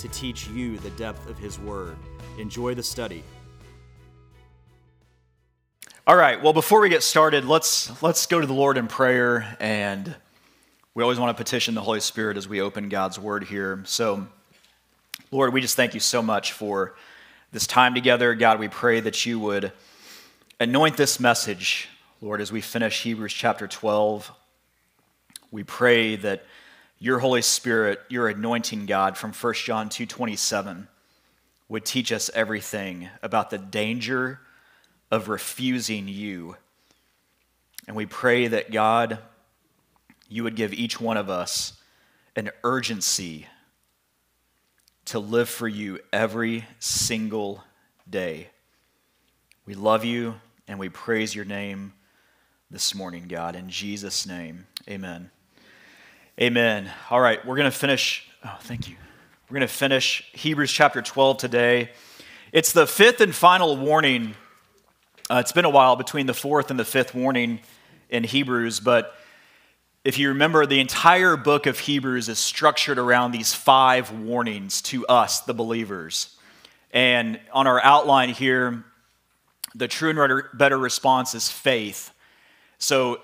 [0.00, 1.96] to teach you the depth of his word.
[2.38, 3.22] Enjoy the study.
[6.06, 9.56] All right, well before we get started, let's let's go to the Lord in prayer
[9.60, 10.14] and
[10.94, 13.82] we always want to petition the Holy Spirit as we open God's word here.
[13.84, 14.26] So
[15.30, 16.96] Lord, we just thank you so much for
[17.52, 18.34] this time together.
[18.34, 19.70] God, we pray that you would
[20.58, 21.88] anoint this message,
[22.20, 24.32] Lord, as we finish Hebrews chapter 12.
[25.50, 26.44] We pray that
[27.00, 30.86] your Holy Spirit, your anointing God from 1 John 2:27
[31.68, 34.40] would teach us everything about the danger
[35.10, 36.56] of refusing you.
[37.86, 39.18] And we pray that God
[40.28, 41.72] you would give each one of us
[42.36, 43.48] an urgency
[45.06, 47.64] to live for you every single
[48.08, 48.50] day.
[49.66, 51.94] We love you and we praise your name
[52.70, 53.56] this morning, God.
[53.56, 55.32] In Jesus' name, amen.
[56.42, 56.90] Amen.
[57.10, 58.26] All right, we're going to finish.
[58.42, 58.96] Oh, thank you.
[59.50, 61.90] We're going to finish Hebrews chapter 12 today.
[62.50, 64.32] It's the fifth and final warning.
[65.28, 67.60] Uh, it's been a while between the fourth and the fifth warning
[68.08, 69.14] in Hebrews, but
[70.02, 75.06] if you remember, the entire book of Hebrews is structured around these five warnings to
[75.08, 76.38] us, the believers.
[76.90, 78.82] And on our outline here,
[79.74, 82.12] the true and better response is faith.
[82.78, 83.20] So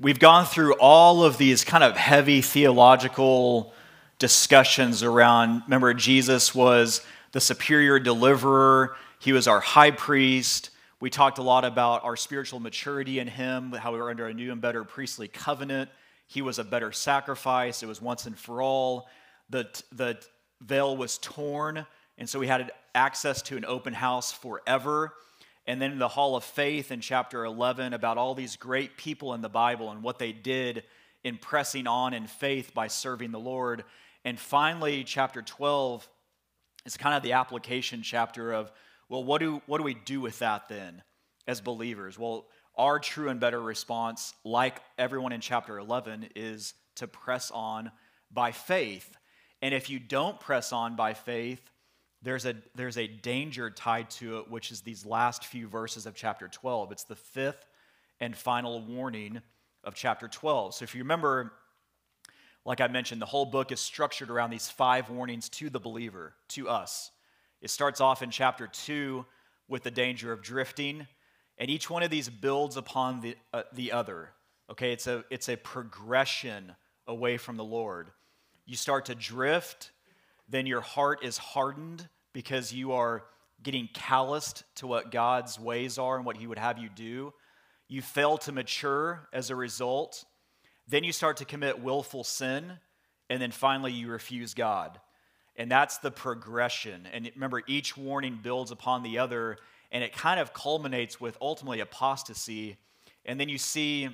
[0.00, 3.74] we've gone through all of these kind of heavy theological
[4.18, 5.62] discussions around.
[5.66, 10.70] Remember, Jesus was the superior deliverer, he was our high priest.
[11.00, 14.34] We talked a lot about our spiritual maturity in him, how we were under a
[14.34, 15.90] new and better priestly covenant.
[16.26, 19.08] He was a better sacrifice, it was once and for all.
[19.50, 20.18] The, the
[20.60, 25.12] veil was torn, and so we had access to an open house forever
[25.66, 29.40] and then the Hall of Faith in chapter 11 about all these great people in
[29.40, 30.84] the Bible and what they did
[31.22, 33.84] in pressing on in faith by serving the Lord.
[34.24, 36.08] And finally, chapter 12
[36.86, 38.72] is kind of the application chapter of,
[39.08, 41.02] well, what do, what do we do with that then
[41.46, 42.18] as believers?
[42.18, 42.46] Well,
[42.76, 47.90] our true and better response, like everyone in chapter 11, is to press on
[48.30, 49.16] by faith.
[49.60, 51.60] And if you don't press on by faith,
[52.22, 56.14] there's a, there's a danger tied to it, which is these last few verses of
[56.14, 56.92] chapter 12.
[56.92, 57.66] It's the fifth
[58.20, 59.40] and final warning
[59.82, 60.74] of chapter 12.
[60.74, 61.52] So if you remember,
[62.64, 66.34] like I mentioned, the whole book is structured around these five warnings to the believer,
[66.48, 67.10] to us.
[67.62, 69.24] It starts off in chapter 2
[69.68, 71.06] with the danger of drifting,
[71.56, 74.30] and each one of these builds upon the, uh, the other.
[74.70, 76.74] Okay, it's a, it's a progression
[77.06, 78.10] away from the Lord.
[78.66, 79.90] You start to drift,
[80.50, 83.24] then your heart is hardened because you are
[83.62, 87.32] getting calloused to what God's ways are and what He would have you do.
[87.88, 90.24] You fail to mature as a result.
[90.88, 92.72] Then you start to commit willful sin.
[93.28, 94.98] And then finally, you refuse God.
[95.56, 97.06] And that's the progression.
[97.12, 99.58] And remember, each warning builds upon the other,
[99.92, 102.76] and it kind of culminates with ultimately apostasy.
[103.24, 104.08] And then you see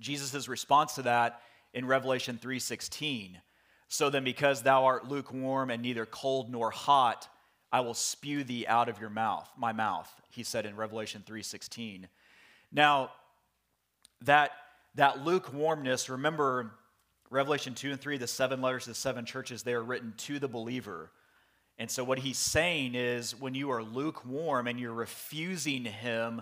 [0.00, 1.40] Jesus' response to that
[1.72, 3.40] in Revelation 3:16
[3.92, 7.28] so then, because thou art lukewarm and neither cold nor hot,
[7.70, 12.08] I will spew thee out of your mouth, my mouth, he said in Revelation 3:16.
[12.72, 13.12] Now,
[14.22, 14.52] that,
[14.94, 16.72] that lukewarmness, remember
[17.28, 20.38] Revelation 2 and 3, the seven letters to the seven churches, they are written to
[20.38, 21.10] the believer.
[21.78, 26.40] And so, what he's saying is when you are lukewarm and you're refusing him,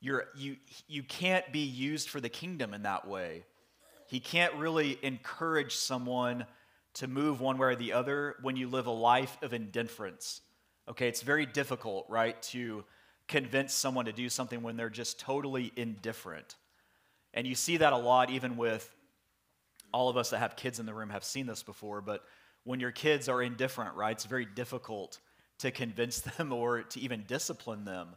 [0.00, 0.56] you're, you,
[0.88, 3.44] you can't be used for the kingdom in that way.
[4.08, 6.44] He can't really encourage someone
[6.98, 10.40] to move one way or the other when you live a life of indifference.
[10.88, 12.84] Okay, it's very difficult, right, to
[13.28, 16.56] convince someone to do something when they're just totally indifferent.
[17.34, 18.92] And you see that a lot even with
[19.92, 22.24] all of us that have kids in the room have seen this before, but
[22.64, 25.20] when your kids are indifferent, right, it's very difficult
[25.58, 28.08] to convince them or to even discipline them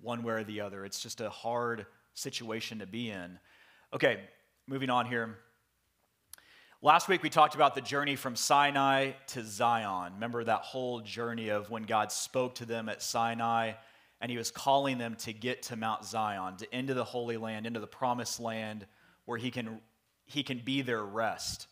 [0.00, 0.84] one way or the other.
[0.84, 3.38] It's just a hard situation to be in.
[3.92, 4.18] Okay,
[4.66, 5.38] moving on here.
[6.84, 10.12] Last week we talked about the journey from Sinai to Zion.
[10.16, 13.72] Remember that whole journey of when God spoke to them at Sinai
[14.20, 17.66] and he was calling them to get to Mount Zion, to into the Holy Land,
[17.66, 18.86] into the promised land
[19.24, 19.80] where he can,
[20.26, 21.68] he can be their rest.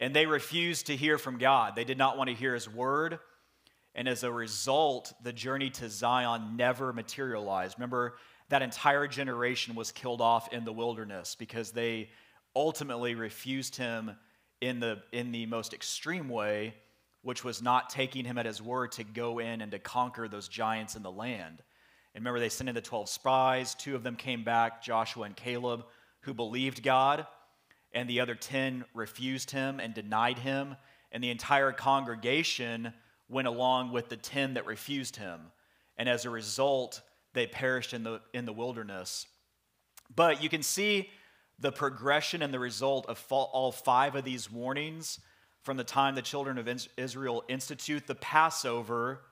[0.00, 1.76] And they refused to hear from God.
[1.76, 3.18] They did not want to hear his word.
[3.94, 7.74] And as a result, the journey to Zion never materialized.
[7.76, 8.16] Remember,
[8.48, 12.08] that entire generation was killed off in the wilderness because they
[12.54, 14.16] ultimately refused him
[14.60, 16.74] in the, in the most extreme way,
[17.22, 20.48] which was not taking him at his word to go in and to conquer those
[20.48, 21.62] giants in the land.
[22.14, 23.74] And remember, they sent in the 12 spies.
[23.74, 25.84] Two of them came back, Joshua and Caleb,
[26.20, 27.26] who believed God,
[27.92, 30.76] and the other 10 refused him and denied him.
[31.12, 32.92] And the entire congregation
[33.28, 35.40] went along with the 10 that refused him.
[35.96, 37.00] And as a result,
[37.32, 39.26] they perished in the, in the wilderness.
[40.14, 41.10] But you can see
[41.58, 45.20] the progression and the result of all five of these warnings
[45.62, 49.22] from the time the children of Israel institute the Passover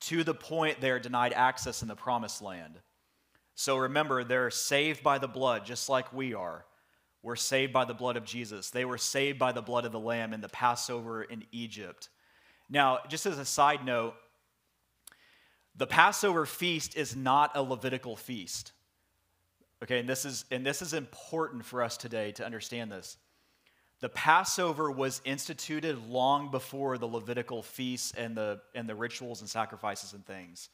[0.00, 2.80] to the point they are denied access in the promised land.
[3.54, 6.64] So remember, they're saved by the blood, just like we are.
[7.22, 8.70] We're saved by the blood of Jesus.
[8.70, 12.08] They were saved by the blood of the Lamb in the Passover in Egypt.
[12.68, 14.14] Now, just as a side note,
[15.76, 18.72] the Passover feast is not a Levitical feast.
[19.82, 23.16] Okay, and this is and this is important for us today to understand this.
[24.00, 29.50] The Passover was instituted long before the Levitical feasts and the and the rituals and
[29.50, 30.68] sacrifices and things.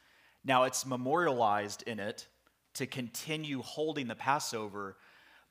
[0.45, 2.27] Now it's memorialized in it
[2.75, 4.99] to continue holding the Passover,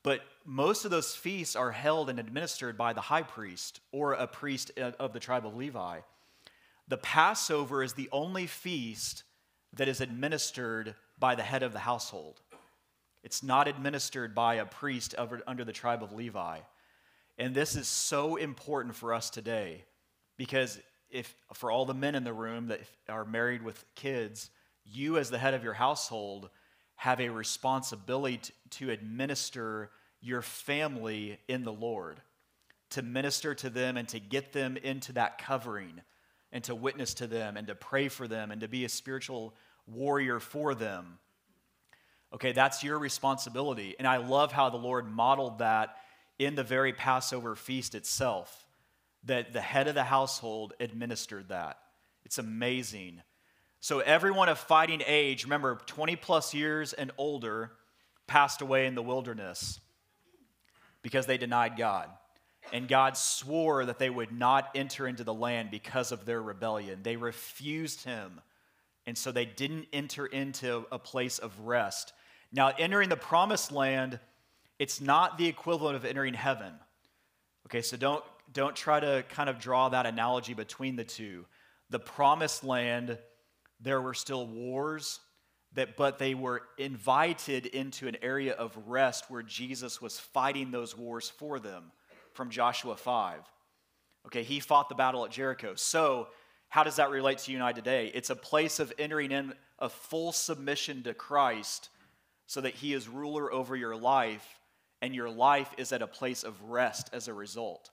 [0.03, 4.27] but most of those feasts are held and administered by the high priest or a
[4.27, 6.01] priest of the tribe of Levi.
[6.88, 9.24] The Passover is the only feast
[9.74, 12.42] that is administered by the head of the household.
[13.24, 16.60] It's not administered by a priest under the tribe of Levi.
[17.38, 19.84] And this is so important for us today
[20.38, 20.80] because
[21.10, 24.50] if for all the men in the room that are married with kids,
[24.84, 26.50] you as the head of your household
[26.96, 28.40] have a responsibility
[28.72, 32.22] to, administer your family in the Lord,
[32.90, 36.02] to minister to them and to get them into that covering
[36.52, 39.54] and to witness to them and to pray for them and to be a spiritual
[39.86, 41.20] warrior for them.
[42.33, 43.95] Okay, that's your responsibility.
[43.97, 45.95] And I love how the Lord modeled that
[46.38, 48.65] in the very Passover feast itself,
[49.24, 51.79] that the head of the household administered that.
[52.25, 53.21] It's amazing.
[53.79, 57.71] So, everyone of fighting age, remember 20 plus years and older,
[58.27, 59.79] passed away in the wilderness
[61.01, 62.09] because they denied God.
[62.74, 67.00] And God swore that they would not enter into the land because of their rebellion.
[67.01, 68.41] They refused Him.
[69.07, 72.13] And so they didn't enter into a place of rest.
[72.51, 74.19] Now, entering the promised land,
[74.77, 76.74] it's not the equivalent of entering heaven.
[77.65, 78.24] Okay, so don't,
[78.54, 81.45] don't try to kind of draw that analogy between the two.
[81.89, 83.18] The promised land,
[83.80, 85.21] there were still wars,
[85.74, 90.98] that, but they were invited into an area of rest where Jesus was fighting those
[90.98, 91.92] wars for them
[92.33, 93.39] from Joshua 5.
[94.27, 95.75] Okay, he fought the battle at Jericho.
[95.75, 96.27] So,
[96.69, 98.12] how does that relate to you and I today?
[98.14, 101.90] It's a place of entering in a full submission to Christ
[102.46, 104.60] so that He is ruler over your life,
[105.02, 107.90] and your life is at a place of rest as a result.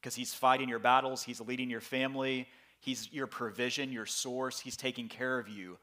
[0.00, 2.48] Because He's fighting your battles, He's leading your family,
[2.80, 5.78] He's your provision, your source, He's taking care of you.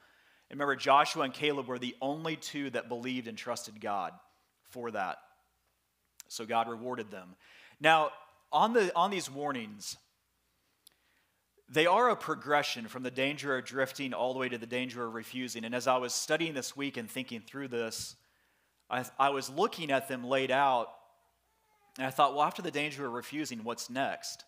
[0.50, 4.14] And remember, Joshua and Caleb were the only two that believed and trusted God
[4.70, 5.18] for that.
[6.28, 7.36] So God rewarded them.
[7.80, 8.12] Now,
[8.52, 9.98] on, the, on these warnings,
[11.72, 15.06] they are a progression from the danger of drifting all the way to the danger
[15.06, 15.63] of refusing.
[15.63, 18.18] And as I was studying this week and thinking through this,
[18.90, 20.90] I, I was looking at them laid out,
[21.98, 24.44] and I thought, well, after the danger of refusing, what's next?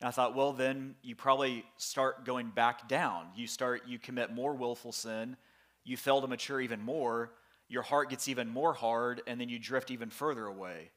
[0.00, 3.28] And I thought, well, then you probably start going back down.
[3.34, 5.38] You start, you commit more willful sin,
[5.84, 7.32] you fail to mature even more,
[7.68, 10.90] your heart gets even more hard, and then you drift even further away.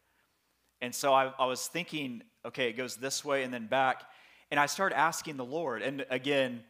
[0.81, 4.03] And so I, I was thinking, okay, it goes this way and then back.
[4.51, 5.81] And I started asking the Lord.
[5.81, 6.61] And again,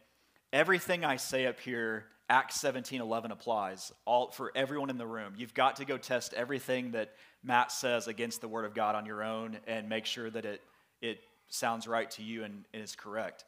[0.52, 5.34] everything I say up here, Acts 17 11 applies all, for everyone in the room.
[5.36, 7.12] You've got to go test everything that
[7.42, 10.62] Matt says against the Word of God on your own and make sure that it,
[11.00, 13.44] it sounds right to you and, and is correct.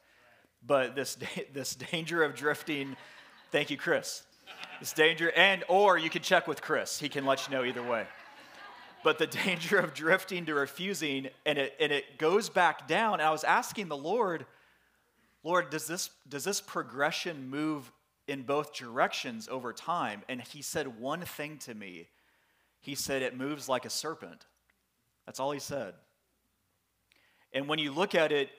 [0.67, 1.17] But this,
[1.53, 2.95] this danger of drifting,
[3.51, 4.23] thank you, Chris.
[4.79, 6.99] This danger, and or you can check with Chris.
[6.99, 8.05] He can let you know either way
[9.05, 13.13] but the danger of drifting to refusing, and it, and it goes back down.
[13.13, 14.45] And I was asking the Lord,
[15.43, 17.89] Lord, does this, does this progression move
[18.27, 20.23] in both directions over time?
[20.27, 22.07] And he said one thing to me.
[22.81, 24.47] He said, it moves like a serpent.
[25.27, 25.93] That's all he said.
[27.53, 28.49] And when you look at it,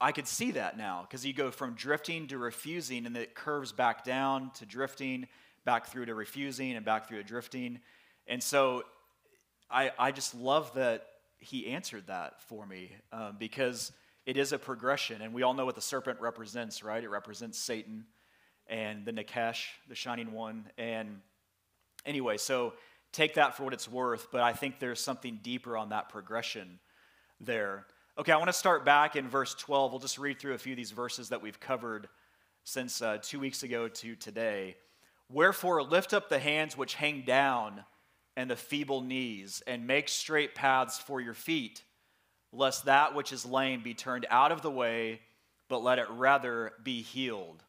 [0.00, 3.72] I could see that now because you go from drifting to refusing and it curves
[3.72, 5.26] back down to drifting,
[5.64, 7.80] back through to refusing, and back through to drifting.
[8.28, 8.84] And so
[9.70, 11.06] I, I just love that
[11.38, 13.92] he answered that for me um, because
[14.26, 15.22] it is a progression.
[15.22, 17.02] And we all know what the serpent represents, right?
[17.02, 18.04] It represents Satan
[18.66, 20.66] and the Nakash, the shining one.
[20.76, 21.20] And
[22.04, 22.74] anyway, so
[23.12, 26.78] take that for what it's worth, but I think there's something deeper on that progression
[27.40, 27.86] there.
[28.18, 29.92] Okay, I want to start back in verse 12.
[29.92, 32.08] We'll just read through a few of these verses that we've covered
[32.64, 34.76] since uh, two weeks ago to today.
[35.30, 37.84] Wherefore, lift up the hands which hang down
[38.38, 41.82] and the feeble knees, and make straight paths for your feet,
[42.52, 45.20] lest that which is lame be turned out of the way,
[45.68, 47.64] but let it rather be healed.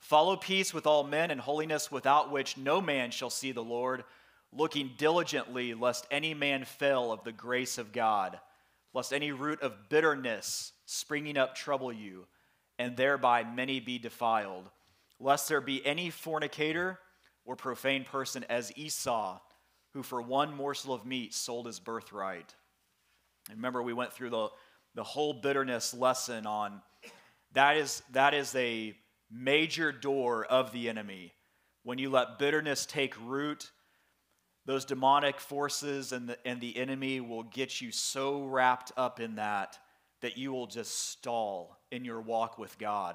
[0.00, 4.02] Follow peace with all men and holiness, without which no man shall see the Lord,
[4.52, 8.40] looking diligently, lest any man fail of the grace of God,
[8.94, 12.26] lest any root of bitterness springing up trouble you,
[12.80, 14.68] and thereby many be defiled,
[15.20, 16.98] lest there be any fornicator
[17.44, 19.38] or profane person as Esau
[19.94, 22.54] who for one morsel of meat sold his birthright.
[23.48, 24.48] And remember, we went through the,
[24.94, 26.82] the whole bitterness lesson on
[27.54, 28.94] that is, that is a
[29.30, 31.32] major door of the enemy.
[31.84, 33.70] When you let bitterness take root,
[34.66, 39.36] those demonic forces and the, and the enemy will get you so wrapped up in
[39.36, 39.78] that
[40.20, 43.14] that you will just stall in your walk with God.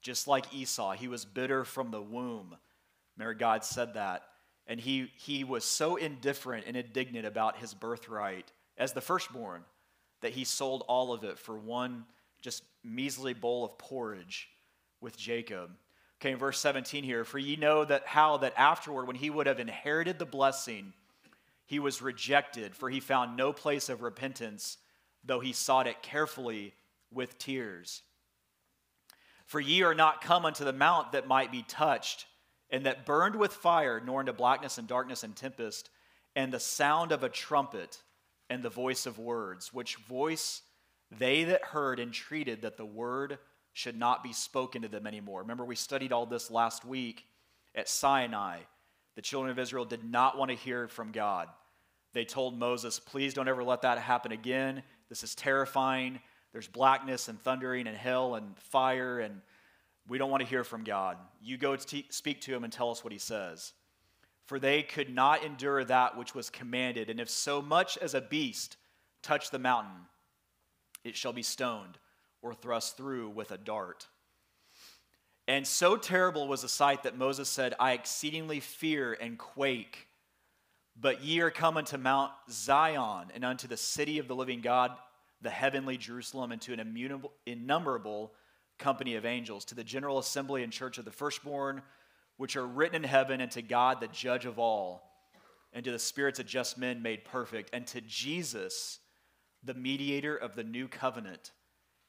[0.00, 2.56] Just like Esau, he was bitter from the womb.
[3.18, 4.22] Remember, God said that.
[4.66, 9.62] And he, he was so indifferent and indignant about his birthright as the firstborn
[10.20, 12.04] that he sold all of it for one
[12.40, 14.48] just measly bowl of porridge
[15.00, 15.70] with Jacob.
[16.20, 19.46] Okay, in verse 17 here, for ye know that how that afterward, when he would
[19.46, 20.92] have inherited the blessing,
[21.66, 24.78] he was rejected, for he found no place of repentance,
[25.24, 26.74] though he sought it carefully
[27.12, 28.02] with tears.
[29.44, 32.26] For ye are not come unto the mount that might be touched
[32.70, 35.90] and that burned with fire, nor into blackness and darkness and tempest,
[36.34, 38.02] and the sound of a trumpet
[38.50, 40.62] and the voice of words, which voice
[41.10, 43.38] they that heard entreated that the word
[43.72, 45.40] should not be spoken to them anymore.
[45.42, 47.24] Remember, we studied all this last week
[47.74, 48.60] at Sinai.
[49.14, 51.48] The children of Israel did not want to hear from God.
[52.12, 54.82] They told Moses, Please don't ever let that happen again.
[55.08, 56.20] This is terrifying.
[56.52, 59.42] There's blackness and thundering and hell and fire and
[60.08, 61.16] we don't want to hear from God.
[61.42, 63.72] You go to speak to him and tell us what he says.
[64.44, 68.20] For they could not endure that which was commanded, and if so much as a
[68.20, 68.76] beast
[69.22, 70.06] touch the mountain,
[71.02, 71.98] it shall be stoned
[72.42, 74.06] or thrust through with a dart.
[75.48, 80.08] And so terrible was the sight that Moses said, I exceedingly fear and quake.
[80.98, 84.92] But ye are come unto Mount Zion and unto the city of the living God,
[85.42, 88.32] the heavenly Jerusalem, and to an innumerable
[88.78, 91.82] company of angels, to the general assembly and church of the firstborn,
[92.36, 95.02] which are written in heaven, and to God, the judge of all,
[95.72, 98.98] and to the spirits of just men made perfect, and to Jesus,
[99.62, 101.52] the mediator of the new covenant,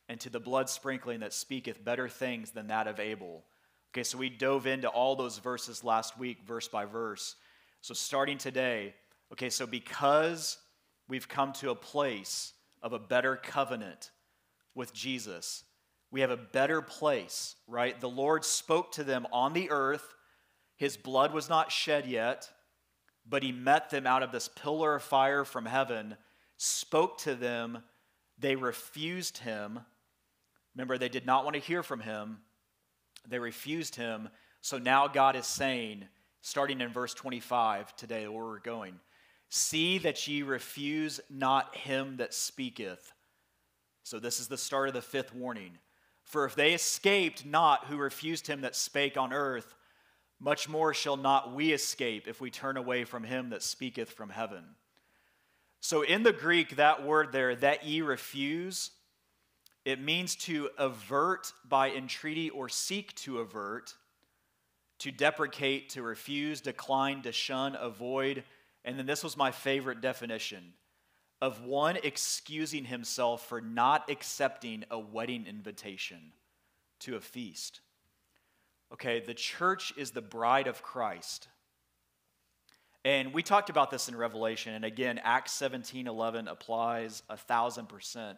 [0.09, 3.43] and to the blood sprinkling that speaketh better things than that of Abel.
[3.93, 7.35] Okay, so we dove into all those verses last week, verse by verse.
[7.81, 8.93] So starting today,
[9.31, 10.57] okay, so because
[11.07, 14.11] we've come to a place of a better covenant
[14.75, 15.63] with Jesus,
[16.11, 17.99] we have a better place, right?
[17.99, 20.15] The Lord spoke to them on the earth.
[20.77, 22.49] His blood was not shed yet,
[23.27, 26.15] but he met them out of this pillar of fire from heaven,
[26.57, 27.83] spoke to them.
[28.39, 29.79] They refused him.
[30.75, 32.37] Remember, they did not want to hear from him.
[33.27, 34.29] They refused him.
[34.61, 36.05] So now God is saying,
[36.41, 38.99] starting in verse 25 today, where we're going,
[39.49, 43.11] see that ye refuse not him that speaketh.
[44.03, 45.77] So this is the start of the fifth warning.
[46.27, 49.73] For if they escaped not who refused him that spake on earth,
[50.39, 54.29] much more shall not we escape if we turn away from him that speaketh from
[54.29, 54.63] heaven.
[55.79, 58.91] So in the Greek, that word there, that ye refuse,
[59.85, 63.93] it means to avert by entreaty or seek to avert,
[64.99, 68.43] to deprecate, to refuse, decline, to shun, avoid.
[68.83, 70.73] And then this was my favorite definition
[71.41, 76.33] of one excusing himself for not accepting a wedding invitation
[76.99, 77.81] to a feast.
[78.93, 81.47] Okay, the church is the bride of Christ.
[83.05, 87.87] And we talked about this in Revelation, and again, Acts 17 11 applies a thousand
[87.87, 88.37] percent.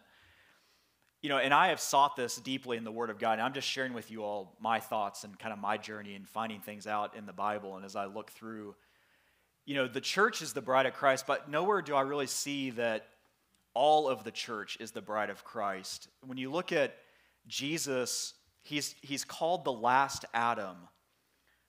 [1.22, 3.52] You know, and I have sought this deeply in the Word of God, and I'm
[3.52, 6.86] just sharing with you all my thoughts and kind of my journey and finding things
[6.86, 7.76] out in the Bible.
[7.76, 8.74] And as I look through
[9.66, 12.70] you know, the church is the bride of Christ, but nowhere do I really see
[12.70, 13.06] that
[13.74, 16.08] all of the church is the bride of Christ.
[16.26, 16.96] When you look at
[17.46, 20.76] Jesus, he's, he's called the last Adam.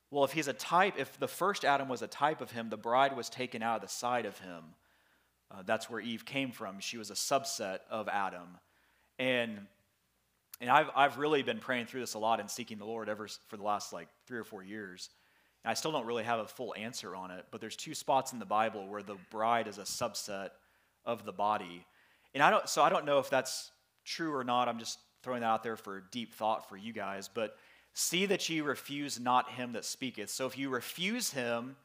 [0.09, 2.77] Well, if he's a type, if the first Adam was a type of him, the
[2.77, 4.63] bride was taken out of the side of him.
[5.49, 6.79] Uh, that's where Eve came from.
[6.79, 8.57] She was a subset of Adam.
[9.19, 9.67] And
[10.61, 13.27] And I've, I've really been praying through this a lot and seeking the Lord ever
[13.47, 15.09] for the last like three or four years.
[15.63, 18.39] I still don't really have a full answer on it, but there's two spots in
[18.39, 20.49] the Bible where the bride is a subset
[21.05, 21.85] of the body.
[22.33, 23.71] And I don't, so I don't know if that's
[24.03, 24.67] true or not.
[24.67, 27.29] I'm just throwing that out there for deep thought for you guys.
[27.31, 27.57] But
[27.93, 30.29] see that ye refuse not him that speaketh.
[30.29, 31.75] So if you refuse him,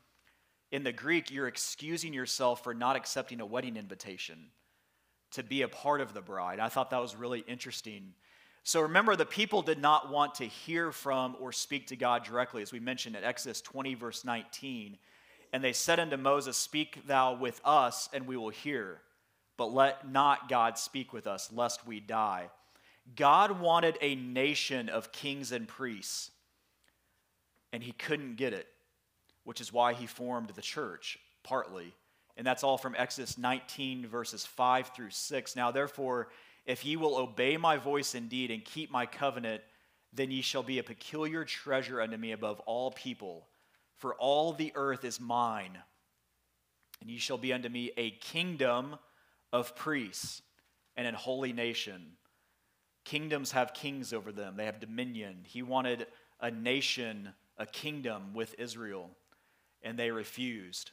[0.72, 4.48] in the Greek, you're excusing yourself for not accepting a wedding invitation
[5.32, 6.58] to be a part of the bride.
[6.58, 8.14] I thought that was really interesting.
[8.66, 12.62] So remember, the people did not want to hear from or speak to God directly,
[12.62, 14.98] as we mentioned at Exodus 20, verse 19.
[15.52, 18.98] And they said unto Moses, Speak thou with us, and we will hear.
[19.56, 22.50] But let not God speak with us, lest we die.
[23.14, 26.32] God wanted a nation of kings and priests,
[27.72, 28.66] and he couldn't get it,
[29.44, 31.94] which is why he formed the church, partly.
[32.36, 35.54] And that's all from Exodus 19, verses 5 through 6.
[35.54, 36.26] Now, therefore,
[36.66, 39.62] if ye will obey my voice indeed and keep my covenant,
[40.12, 43.46] then ye shall be a peculiar treasure unto me above all people.
[43.96, 45.78] For all the earth is mine,
[47.00, 48.96] and ye shall be unto me a kingdom
[49.52, 50.42] of priests
[50.96, 52.12] and an holy nation.
[53.04, 55.44] Kingdoms have kings over them, they have dominion.
[55.44, 56.06] He wanted
[56.40, 59.10] a nation, a kingdom with Israel,
[59.82, 60.90] and they refused.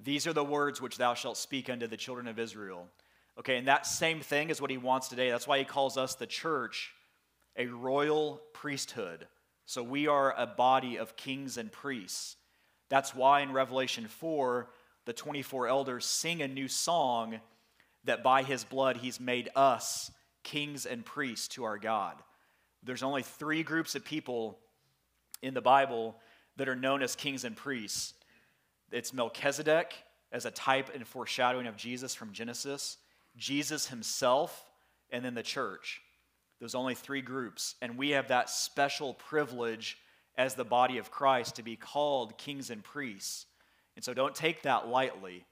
[0.00, 2.88] These are the words which thou shalt speak unto the children of Israel.
[3.38, 5.30] Okay, and that same thing is what he wants today.
[5.30, 6.92] That's why he calls us the church
[7.56, 9.26] a royal priesthood.
[9.66, 12.36] So we are a body of kings and priests.
[12.88, 14.68] That's why in Revelation 4,
[15.04, 17.40] the 24 elders sing a new song
[18.04, 20.10] that by his blood he's made us
[20.42, 22.16] kings and priests to our God.
[22.82, 24.58] There's only three groups of people
[25.42, 26.16] in the Bible
[26.56, 28.14] that are known as kings and priests
[28.94, 29.92] it's Melchizedek
[30.30, 32.96] as a type and foreshadowing of Jesus from Genesis.
[33.36, 34.70] Jesus himself,
[35.10, 36.00] and then the church.
[36.58, 37.74] There's only three groups.
[37.82, 39.98] And we have that special privilege
[40.36, 43.46] as the body of Christ to be called kings and priests.
[43.96, 45.44] And so don't take that lightly.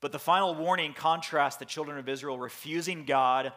[0.00, 3.52] But the final warning contrasts the children of Israel refusing God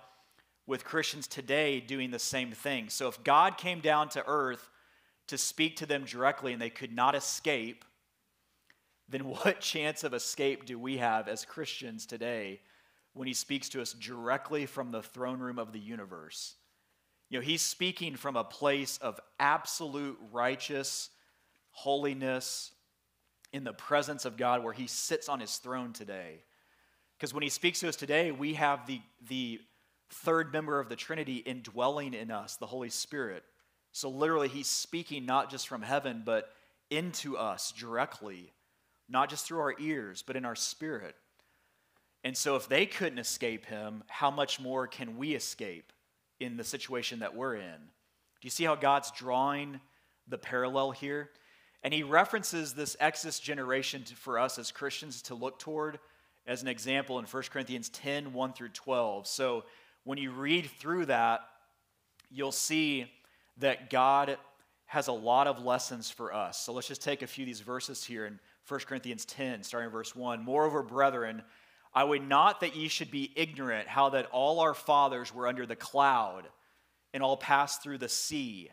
[0.67, 2.89] with Christians today doing the same thing.
[2.89, 4.69] So if God came down to earth
[5.28, 7.86] to speak to them directly and they could not escape,
[9.10, 12.62] then what chance of escape do we have as Christians today
[13.15, 16.56] when he speaks to us directly from the throne room of the universe.
[17.30, 21.10] You know, he's speaking from a place of absolute righteous
[21.71, 22.71] holiness
[23.54, 26.43] in the presence of God where he sits on his throne today.
[27.17, 29.62] Because when he speaks to us today, we have the, the
[30.10, 33.43] third member of the Trinity indwelling in us, the Holy Spirit.
[33.93, 36.49] So literally, he's speaking not just from heaven, but
[36.89, 38.51] into us directly,
[39.08, 41.15] not just through our ears, but in our spirit.
[42.26, 45.94] And so, if they couldn't escape him, how much more can we escape
[46.40, 47.62] in the situation that we're in?
[47.62, 49.80] Do you see how God's drawing
[50.28, 51.30] the parallel here?
[51.84, 56.00] And he references this Exodus generation to, for us as Christians to look toward
[56.48, 59.28] as an example in 1 Corinthians 10 1 through 12.
[59.28, 59.64] So,
[60.04, 61.42] when you read through that,
[62.32, 63.06] you'll see
[63.58, 64.40] that God
[64.88, 66.60] has a lot of lessons for us.
[66.60, 69.90] So, let's just take a few of these verses here in 1 Corinthians 10, starting
[69.90, 70.44] in verse 1.
[70.44, 71.44] Moreover, brethren,
[71.95, 75.65] I would not that ye should be ignorant how that all our fathers were under
[75.65, 76.49] the cloud
[77.13, 78.69] and all passed through the sea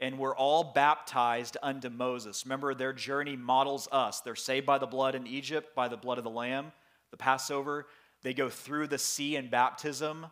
[0.00, 2.46] and were all baptized unto Moses.
[2.46, 4.22] Remember, their journey models us.
[4.22, 6.72] They're saved by the blood in Egypt, by the blood of the Lamb,
[7.10, 7.86] the Passover.
[8.22, 10.24] They go through the sea in baptism.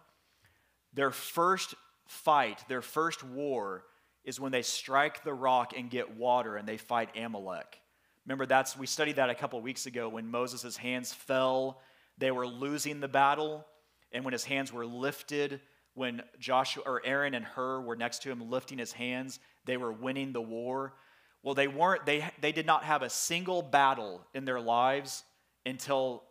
[0.95, 1.75] Their first
[2.07, 3.85] fight, their first war,
[4.25, 7.81] is when they strike the rock and get water and they fight Amalek.
[8.25, 11.81] Remember, that's we studied that a couple weeks ago when Moses' hands fell
[12.19, 13.65] they were losing the battle,
[14.13, 15.61] and when his hands were lifted,
[15.95, 19.93] when Joshua or Aaron and Hur were next to him lifting his hands, they were
[19.93, 20.95] winning the war.
[21.43, 25.25] Well, they weren't, they, they did not have a single battle in their lives
[25.67, 26.25] until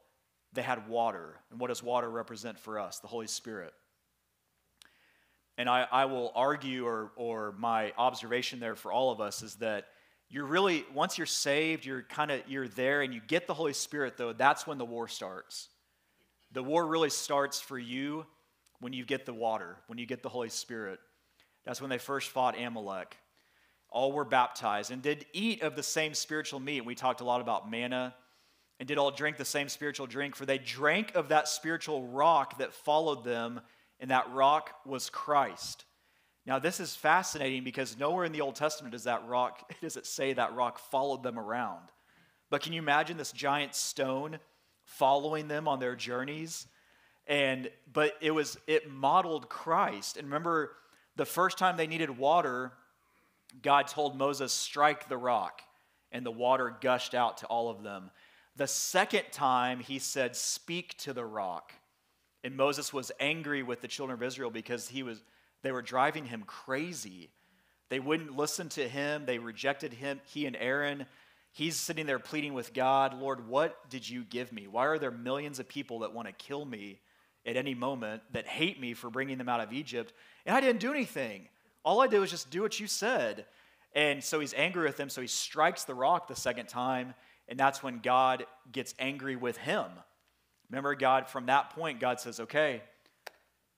[0.54, 1.36] they had water.
[1.52, 3.00] And what does water represent for us?
[3.00, 3.74] The Holy Spirit.
[5.58, 9.56] And I, I will argue, or, or my observation there for all of us is
[9.56, 9.86] that
[10.30, 13.74] you're really, once you're saved, you're kind of, you're there and you get the Holy
[13.74, 15.70] Spirit, though, that's when the war starts.
[16.52, 18.26] The war really starts for you
[18.80, 21.00] when you get the water, when you get the Holy Spirit.
[21.66, 23.18] That's when they first fought Amalek.
[23.90, 26.86] All were baptized and did eat of the same spiritual meat.
[26.86, 28.16] We talked a lot about manna
[28.80, 32.60] and did all drink the same spiritual drink, for they drank of that spiritual rock
[32.60, 33.60] that followed them,
[34.00, 35.86] and that rock was Christ.
[36.46, 40.06] Now, this is fascinating because nowhere in the Old Testament does that rock, does it
[40.06, 41.90] say that rock followed them around.
[42.50, 44.40] But can you imagine this giant stone
[44.88, 46.66] following them on their journeys.
[47.28, 50.18] And but it was it modeled Christ.
[50.18, 50.72] And remember,
[51.16, 52.72] The first time they needed water,
[53.62, 55.62] God told Moses, Strike the rock,
[56.12, 58.12] and the water gushed out to all of them.
[58.56, 61.74] The second time, he said, Speak to the rock.
[62.44, 65.22] And Moses was angry with the children of Israel because he was,
[65.64, 67.30] they were driving him crazy.
[67.90, 71.06] They wouldn't listen to him, they rejected him, he and Aaron.
[71.52, 74.68] He's sitting there pleading with God, Lord, what did you give me?
[74.68, 77.00] Why are there millions of people that want to kill me
[77.46, 80.14] at any moment, that hate me for bringing them out of Egypt?
[80.46, 81.48] And I didn't do anything.
[81.84, 83.46] All I did was just do what you said.
[83.94, 87.16] And so he's angry with them, so he strikes the rock the second time,
[87.48, 89.86] and that's when God gets angry with him.
[90.70, 92.84] Remember, God, from that point, God says, Okay,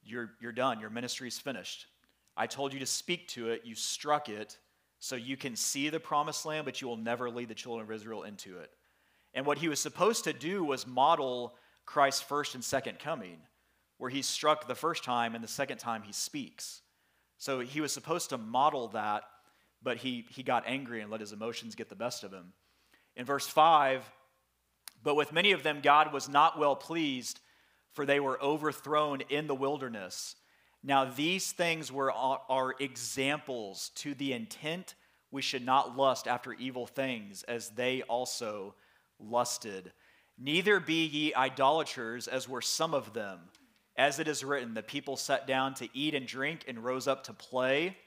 [0.04, 0.80] you're, you're done.
[0.80, 1.86] Your ministry is finished.
[2.36, 4.58] I told you to speak to it, you struck it,
[5.00, 7.92] so you can see the promised land, but you will never lead the children of
[7.92, 8.70] Israel into it.
[9.34, 13.38] And what he was supposed to do was model Christ's first and second coming,
[13.98, 16.82] where he struck the first time and the second time he speaks.
[17.38, 19.24] So he was supposed to model that,
[19.82, 22.54] but he, he got angry and let his emotions get the best of him.
[23.16, 24.04] In verse 5,
[25.04, 27.40] but with many of them, God was not well pleased,
[27.94, 30.36] for they were overthrown in the wilderness.
[30.84, 34.96] Now, these things were uh, are examples to the intent
[35.32, 38.76] we should not lust after evil things, as they also
[39.20, 39.92] lusted.
[40.38, 43.40] Neither be ye idolaters, as were some of them.
[43.98, 47.26] As it is written, the people sat down to eat and drink and rose up
[47.26, 47.98] to play.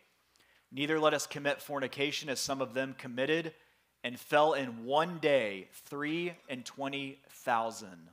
[0.72, 3.52] Neither let us commit fornication, as some of them committed
[4.02, 8.08] and fell in one day three and twenty thousand.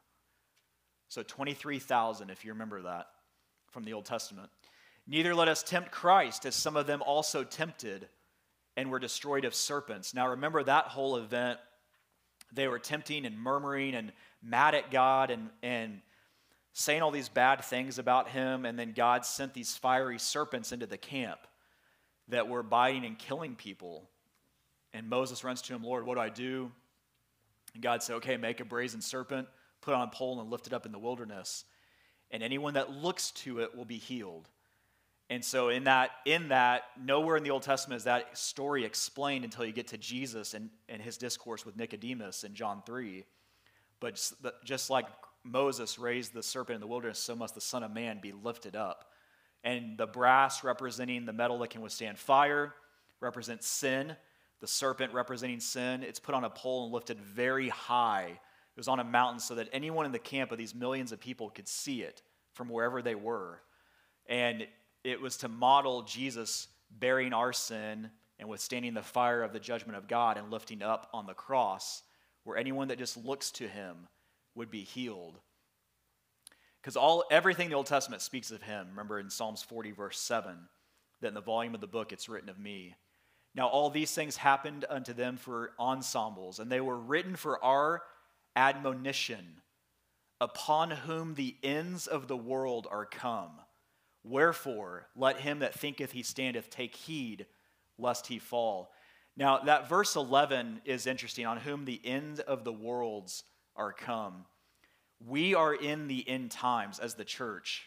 [1.07, 3.07] So 23,000, if you remember that
[3.71, 4.49] from the Old Testament.
[5.07, 8.07] Neither let us tempt Christ, as some of them also tempted
[8.77, 10.13] and were destroyed of serpents.
[10.13, 11.59] Now remember that whole event.
[12.53, 16.01] They were tempting and murmuring and mad at God and, and
[16.73, 18.65] saying all these bad things about him.
[18.65, 21.39] And then God sent these fiery serpents into the camp
[22.29, 24.09] that were biting and killing people.
[24.93, 26.71] And Moses runs to him, Lord, what do I do?
[27.73, 29.47] And God said, Okay, make a brazen serpent,
[29.81, 31.65] put on a pole, and lift it up in the wilderness.
[32.31, 34.47] And anyone that looks to it will be healed.
[35.29, 39.45] And so in that, in that, nowhere in the Old Testament is that story explained
[39.45, 43.25] until you get to Jesus and, and his discourse with Nicodemus in John 3.
[43.99, 44.31] But
[44.63, 45.05] just like
[45.43, 48.75] Moses raised the serpent in the wilderness, so must the Son of Man be lifted
[48.75, 49.11] up.
[49.63, 52.73] And the brass representing the metal that can withstand fire
[53.19, 54.15] represents sin
[54.59, 58.39] the serpent representing sin, it's put on a pole and lifted very high.
[58.79, 61.19] It was on a mountain so that anyone in the camp of these millions of
[61.19, 62.21] people could see it
[62.53, 63.59] from wherever they were.
[64.25, 64.65] And
[65.03, 69.97] it was to model Jesus bearing our sin and withstanding the fire of the judgment
[69.97, 72.03] of God and lifting up on the cross,
[72.45, 74.07] where anyone that just looks to him
[74.55, 75.39] would be healed.
[76.81, 78.87] Because all everything the Old Testament speaks of him.
[78.91, 80.55] Remember in Psalms 40, verse 7,
[81.19, 82.95] that in the volume of the book it's written of me.
[83.53, 88.03] Now, all these things happened unto them for ensembles, and they were written for our
[88.59, 89.61] admonition,
[90.41, 93.51] upon whom the ends of the world are come.
[94.21, 97.45] Wherefore, let him that thinketh he standeth take heed
[97.97, 98.91] lest he fall.
[99.37, 103.45] Now, that verse 11 is interesting, on whom the end of the worlds
[103.77, 104.43] are come.
[105.25, 107.85] We are in the end times as the church.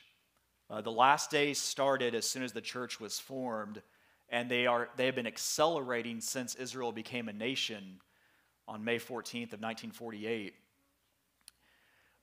[0.70, 3.82] Uh, the last days started as soon as the church was formed
[4.30, 8.00] and they, are, they have been accelerating since Israel became a nation
[8.66, 10.54] on May 14th of 1948.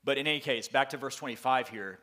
[0.04, 1.98] But in any case, back to verse 25 here.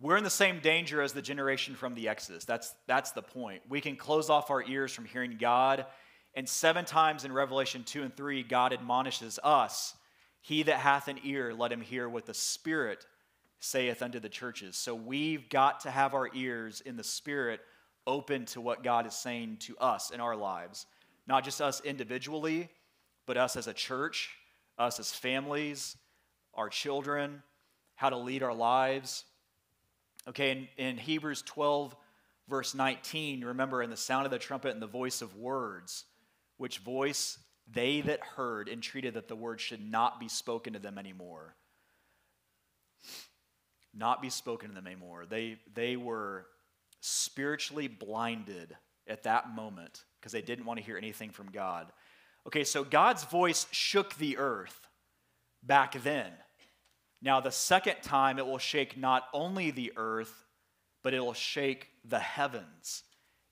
[0.00, 2.44] We're in the same danger as the generation from the Exodus.
[2.44, 3.62] That's, that's the point.
[3.68, 5.86] We can close off our ears from hearing God.
[6.34, 9.94] And seven times in Revelation 2 and 3, God admonishes us
[10.40, 13.06] He that hath an ear, let him hear what the Spirit
[13.60, 14.76] saith unto the churches.
[14.76, 17.60] So we've got to have our ears in the Spirit
[18.06, 20.86] open to what God is saying to us in our lives.
[21.28, 22.68] Not just us individually,
[23.26, 24.30] but us as a church,
[24.78, 25.96] us as families,
[26.54, 27.42] our children,
[27.94, 29.24] how to lead our lives.
[30.28, 31.96] Okay, in, in Hebrews 12,
[32.48, 36.04] verse 19, you remember, in the sound of the trumpet and the voice of words,
[36.56, 37.38] which voice
[37.70, 41.56] they that heard entreated that the word should not be spoken to them anymore.
[43.94, 45.26] Not be spoken to them anymore.
[45.28, 46.46] They, they were
[47.00, 51.92] spiritually blinded at that moment because they didn't want to hear anything from God.
[52.46, 54.88] Okay, so God's voice shook the earth
[55.62, 56.32] back then.
[57.22, 60.44] Now, the second time, it will shake not only the earth,
[61.02, 63.04] but it will shake the heavens.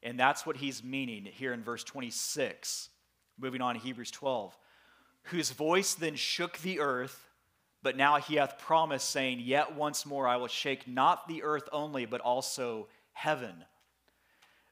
[0.02, 2.88] And that's what he's meaning here in verse 26.
[3.38, 4.56] Moving on, to Hebrews 12.
[5.24, 7.28] Whose voice then shook the earth,
[7.83, 11.68] but now he hath promised, saying, Yet once more I will shake not the earth
[11.72, 13.64] only, but also heaven.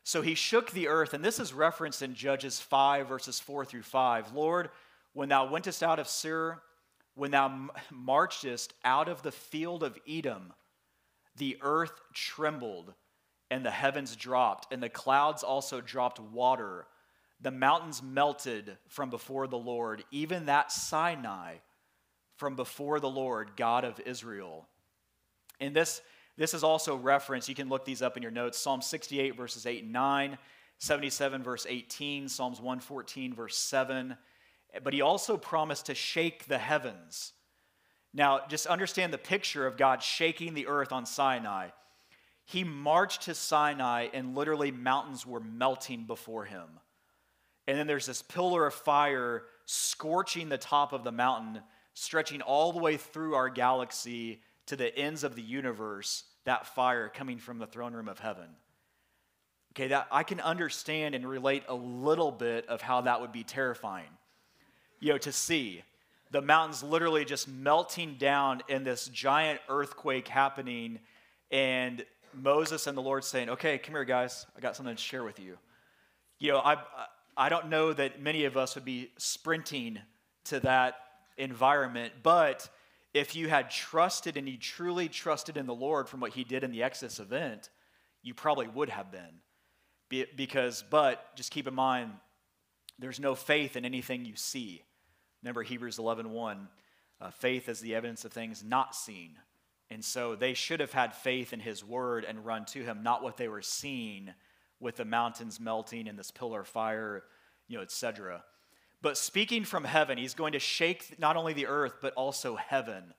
[0.02, 3.82] So he shook the earth, and this is referenced in Judges 5, verses 4 through
[3.82, 4.32] 5.
[4.32, 4.70] Lord,
[5.12, 6.62] when thou wentest out of Seir,
[7.18, 10.52] when thou marchest out of the field of Edom,
[11.37, 12.94] the earth trembled,
[13.50, 16.87] and the heavens dropped, and the clouds also dropped water.
[17.40, 21.57] The mountains melted from before the Lord, even that Sinai
[22.37, 24.66] from before the Lord, God of Israel.
[25.61, 26.00] And this
[26.37, 29.66] this is also referenced, you can look these up in your notes Psalm 68, verses
[29.66, 30.38] 8 and 9,
[30.78, 34.16] 77, verse 18, Psalms 114, verse 7.
[34.83, 37.33] But he also promised to shake the heavens.
[38.12, 41.68] Now, just understand the picture of God shaking the earth on Sinai.
[42.44, 46.66] He marched to Sinai, and literally mountains were melting before him.
[47.66, 52.72] And then there's this pillar of fire scorching the top of the mountain, stretching all
[52.72, 57.59] the way through our galaxy to the ends of the universe, that fire coming from
[57.59, 58.48] the throne room of heaven.
[59.72, 63.44] Okay, that I can understand and relate a little bit of how that would be
[63.44, 64.09] terrifying.
[65.00, 65.82] You know, to see
[66.30, 70.98] the mountains literally just melting down in this giant earthquake happening,
[71.50, 75.24] and Moses and the Lord saying, Okay, come here, guys, I got something to share
[75.24, 75.56] with you.
[76.38, 76.76] You know, I,
[77.37, 79.98] I don't know that many of us would be sprinting
[80.44, 80.96] to that
[81.37, 82.68] environment, but
[83.14, 86.62] if you had trusted and you truly trusted in the Lord from what he did
[86.62, 87.70] in the Exodus event,
[88.22, 90.26] you probably would have been.
[90.37, 92.12] because, but just keep in mind,
[92.98, 94.82] there's no faith in anything you see.
[95.42, 96.68] Remember Hebrews 11 1,
[97.20, 99.37] uh, faith is the evidence of things not seen.
[99.90, 103.22] And so they should have had faith in his word and run to him, not
[103.22, 104.35] what they were seeing
[104.81, 107.24] with the mountains melting and this pillar of fire,
[107.68, 108.44] you know, etc.
[109.01, 113.14] But speaking from heaven, he's going to shake not only the earth, but also heaven.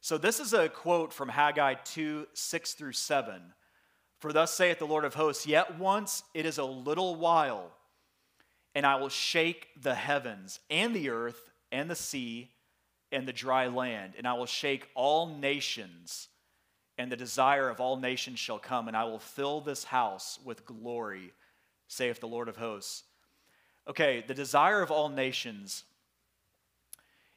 [0.00, 3.40] So this is a quote from Haggai 2 6 through 7.
[4.18, 7.72] For thus saith the Lord of hosts, Yet once it is a little while,
[8.74, 12.50] and I will shake the heavens and the earth and the sea
[13.10, 16.28] and the dry land, and I will shake all nations,
[16.98, 20.64] and the desire of all nations shall come, and I will fill this house with
[20.64, 21.32] glory,
[21.88, 23.02] saith the Lord of hosts.
[23.88, 25.84] Okay, the desire of all nations,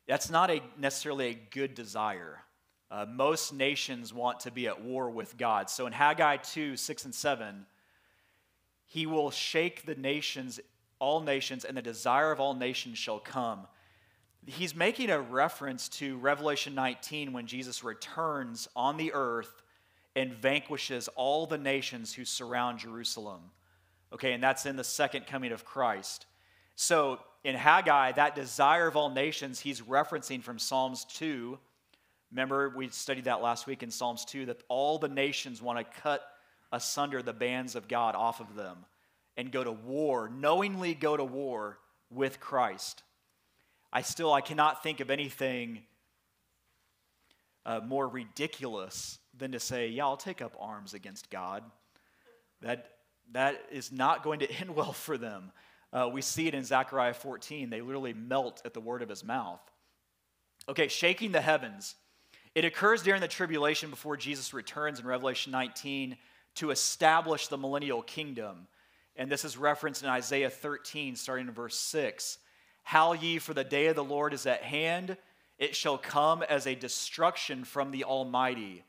[0.08, 2.44] that's not a, necessarily a good desire.
[2.92, 5.70] Uh, most nations want to be at war with God.
[5.70, 7.66] So in Haggai 2 6 and 7,
[8.86, 10.60] he will shake the nations,
[11.00, 13.68] all nations, and the desire of all nations shall come.
[14.48, 19.64] He's making a reference to Revelation 19 when Jesus returns on the earth
[20.16, 23.42] and vanquishes all the nations who surround Jerusalem.
[24.14, 26.28] Okay, and that's in the second coming of Christ.
[26.76, 31.58] So in Haggai, that desire of all nations, he's referencing from Psalms 2.
[32.32, 36.02] Remember, we studied that last week in Psalms 2 that all the nations want to
[36.02, 36.22] cut
[36.72, 38.78] asunder the bands of God off of them
[39.38, 41.80] and go to war, knowingly go to war
[42.10, 43.04] with Christ.
[43.96, 45.80] I still I cannot think of anything
[47.66, 51.64] uh, more ridiculous than to say, "Yeah, I'll take up arms against God."
[52.60, 52.92] That
[53.32, 55.54] that is not going to end well for them.
[55.94, 57.70] Uh, we see it in Zechariah 14.
[57.70, 59.62] They literally melt at the word of his mouth.
[60.68, 61.96] Okay, shaking the heavens.
[62.54, 66.18] It occurs during the tribulation before Jesus returns in Revelation 19
[66.56, 68.68] to establish the millennial kingdom.
[69.16, 72.40] And this is referenced in Isaiah 13, starting in verse 6.
[72.86, 75.18] Howl ye, for the day of the Lord is at hand.
[75.60, 78.84] It shall come as a destruction from the Almighty.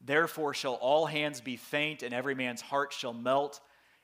[0.00, 3.60] Therefore shall all hands be faint, and every man's heart shall melt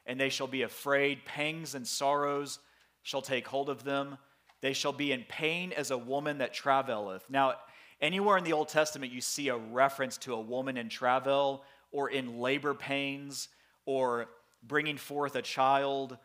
[0.06, 1.24] and they shall be afraid.
[1.24, 2.58] Pangs and sorrows
[3.02, 4.18] shall take hold of them.
[4.60, 7.28] They shall be in pain as a woman that travaileth.
[7.28, 7.54] Now,
[8.00, 12.10] anywhere in the Old Testament you see a reference to a woman in travail or
[12.10, 13.48] in labor pains
[13.86, 14.26] or
[14.62, 16.16] bringing forth a child,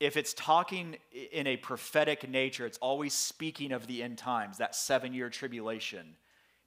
[0.00, 0.96] if it's talking
[1.32, 6.16] in a prophetic nature, it's always speaking of the end times, that seven year tribulation,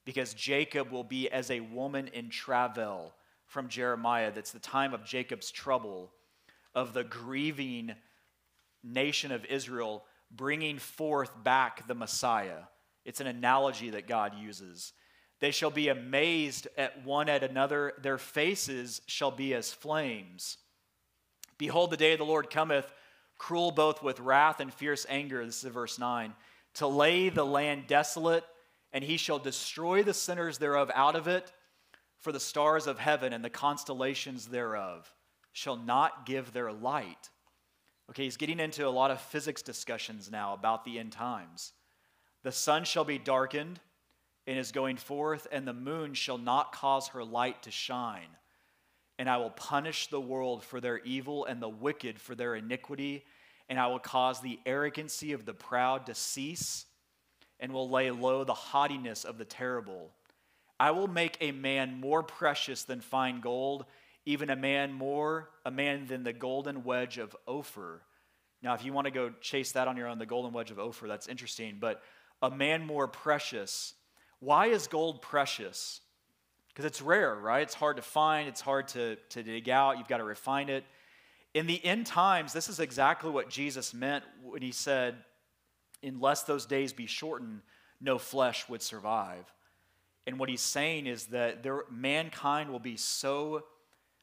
[0.06, 3.14] because Jacob will be as a woman in travail
[3.46, 4.32] from Jeremiah.
[4.32, 6.12] That's the time of Jacob's trouble
[6.74, 7.94] of the grieving
[8.84, 12.64] nation of Israel bringing forth back the Messiah.
[13.06, 14.94] It's an analogy that God uses.
[15.40, 20.58] They shall be amazed at one at another, their faces shall be as flames.
[21.58, 22.92] Behold, the day of the Lord cometh,
[23.38, 25.46] cruel both with wrath and fierce anger.
[25.46, 26.34] This is verse 9.
[26.76, 28.46] To lay the land desolate,
[28.92, 31.52] and he shall destroy the sinners thereof out of it,
[32.20, 35.12] for the stars of heaven and the constellations thereof
[35.54, 37.30] shall not give their light.
[38.10, 41.74] Okay, he's getting into a lot of physics discussions now about the end times.
[42.44, 43.80] The sun shall be darkened
[44.46, 48.30] and is going forth, and the moon shall not cause her light to shine.
[49.20, 53.26] And I will punish the world for their evil and the wicked for their iniquity,
[53.70, 56.86] and I will cause the arrogancy of the proud to cease,
[57.60, 60.12] and will lay low the haughtiness of the terrible.
[60.80, 63.86] I will make a man more precious than fine gold,
[64.26, 68.02] even a man more a man than the golden wedge of Ophir.
[68.62, 70.80] Now, if you want to go chase that on your own, the golden wedge of
[70.80, 71.78] Ophir, that's interesting.
[71.80, 72.02] But
[72.42, 73.94] a man more precious.
[74.40, 76.02] Why is gold precious?
[76.78, 77.64] Because it's rare, right?
[77.64, 80.84] It's hard to find, it's hard to, to dig out, you've got to refine it.
[81.56, 85.16] In the end times, this is exactly what Jesus meant when he said,
[86.04, 87.62] Unless those days be shortened,
[88.00, 89.52] no flesh would survive.
[90.28, 93.64] And what he's saying is that there, mankind will be so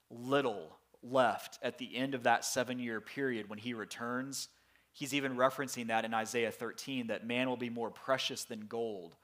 [0.09, 4.47] little left at the end of that seven year period when he returns.
[4.93, 9.17] He's even referencing that in Isaiah 13 that man will be more precious than gold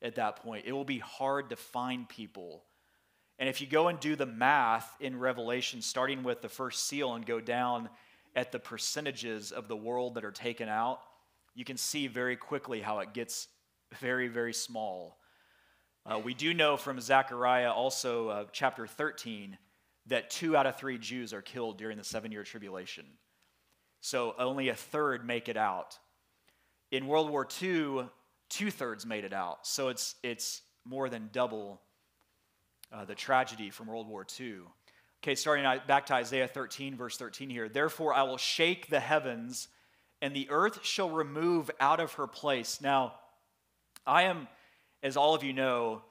[0.00, 0.64] at that point.
[0.64, 2.62] It will be hard to find people.
[3.38, 7.14] And if you go and do the math in Revelation, starting with the first seal
[7.14, 7.88] and go down
[8.34, 11.00] at the percentages of the world that are taken out,
[11.54, 13.48] you can see very quickly how it gets
[14.00, 15.18] very, very small.
[16.04, 19.56] Uh, we do know from Zechariah, also uh, chapter 13,
[20.06, 23.04] that two out of three Jews are killed during the seven year tribulation.
[24.00, 25.98] So only a third make it out.
[26.90, 28.08] In World War II,
[28.48, 29.66] two thirds made it out.
[29.66, 31.82] So it's, it's more than double
[32.92, 34.60] uh, the tragedy from World War II.
[35.22, 37.68] Okay, starting back to Isaiah 13, verse 13 here.
[37.68, 39.68] Therefore, I will shake the heavens,
[40.22, 42.80] and the earth shall remove out of her place.
[42.80, 43.14] Now,
[44.06, 44.46] I am,
[45.02, 46.02] as all of you know,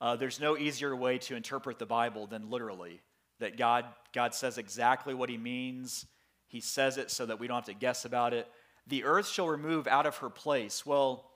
[0.00, 3.00] uh, there's no easier way to interpret the Bible than literally.
[3.40, 6.06] That God, God says exactly what he means.
[6.46, 8.46] He says it so that we don't have to guess about it.
[8.86, 10.86] The earth shall remove out of her place.
[10.86, 11.31] Well,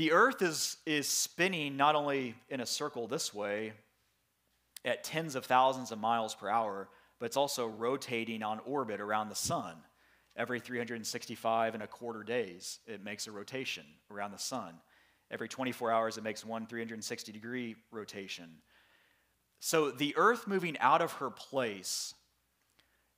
[0.00, 3.74] the earth is, is spinning not only in a circle this way
[4.82, 9.28] at tens of thousands of miles per hour, but it's also rotating on orbit around
[9.28, 9.74] the sun.
[10.34, 14.72] Every 365 and a quarter days, it makes a rotation around the sun.
[15.30, 18.48] Every 24 hours, it makes one 360 degree rotation.
[19.58, 22.14] So the earth moving out of her place.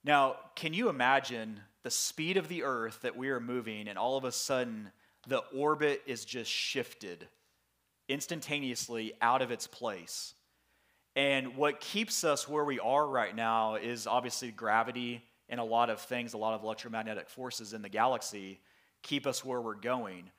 [0.02, 4.16] Now, can you imagine the speed of the earth that we are moving, and all
[4.16, 4.90] of a sudden,
[5.26, 7.26] the orbit is just shifted
[8.08, 10.34] instantaneously out of its place.
[11.14, 15.90] And what keeps us where we are right now is obviously gravity and a lot
[15.90, 18.60] of things, a lot of electromagnetic forces in the galaxy
[19.02, 20.30] keep us where we're going.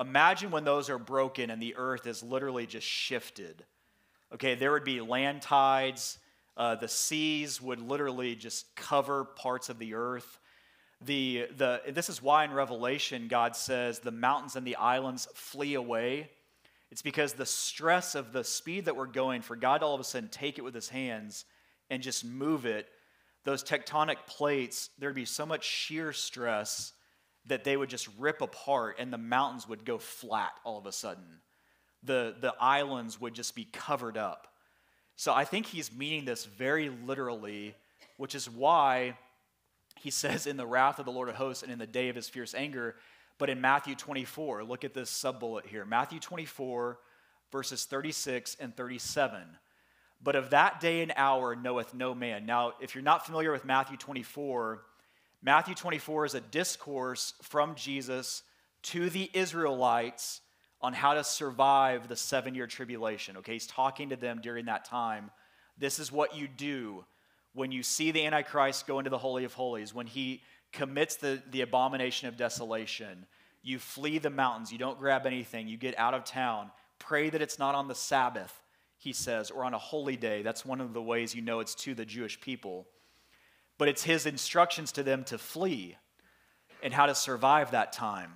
[0.00, 3.64] Imagine when those are broken and the earth is literally just shifted.
[4.34, 6.18] Okay, there would be land tides,
[6.56, 10.38] uh, the seas would literally just cover parts of the earth.
[11.00, 15.74] The, the, this is why in Revelation God says the mountains and the islands flee
[15.74, 16.30] away.
[16.90, 20.04] It's because the stress of the speed that we're going, for God all of a
[20.04, 21.44] sudden take it with his hands
[21.90, 22.88] and just move it,
[23.44, 26.92] those tectonic plates, there'd be so much shear stress
[27.46, 30.92] that they would just rip apart and the mountains would go flat all of a
[30.92, 31.40] sudden.
[32.02, 34.48] The, the islands would just be covered up.
[35.16, 37.74] So I think he's meaning this very literally,
[38.18, 39.16] which is why
[40.00, 42.16] he says, in the wrath of the Lord of hosts and in the day of
[42.16, 42.96] his fierce anger.
[43.38, 46.98] But in Matthew 24, look at this sub bullet here Matthew 24,
[47.52, 49.42] verses 36 and 37.
[50.20, 52.44] But of that day and hour knoweth no man.
[52.44, 54.82] Now, if you're not familiar with Matthew 24,
[55.42, 58.42] Matthew 24 is a discourse from Jesus
[58.82, 60.40] to the Israelites
[60.80, 63.36] on how to survive the seven year tribulation.
[63.38, 65.30] Okay, he's talking to them during that time.
[65.76, 67.04] This is what you do
[67.54, 71.42] when you see the Antichrist go into the Holy of Holies, when he commits the,
[71.50, 73.26] the abomination of desolation,
[73.62, 76.70] you flee the mountains, you don't grab anything, you get out of town.
[76.98, 78.62] Pray that it's not on the Sabbath,
[78.96, 80.42] he says, or on a holy day.
[80.42, 82.86] That's one of the ways you know it's to the Jewish people.
[83.76, 85.96] But it's his instructions to them to flee
[86.82, 88.32] and how to survive that time.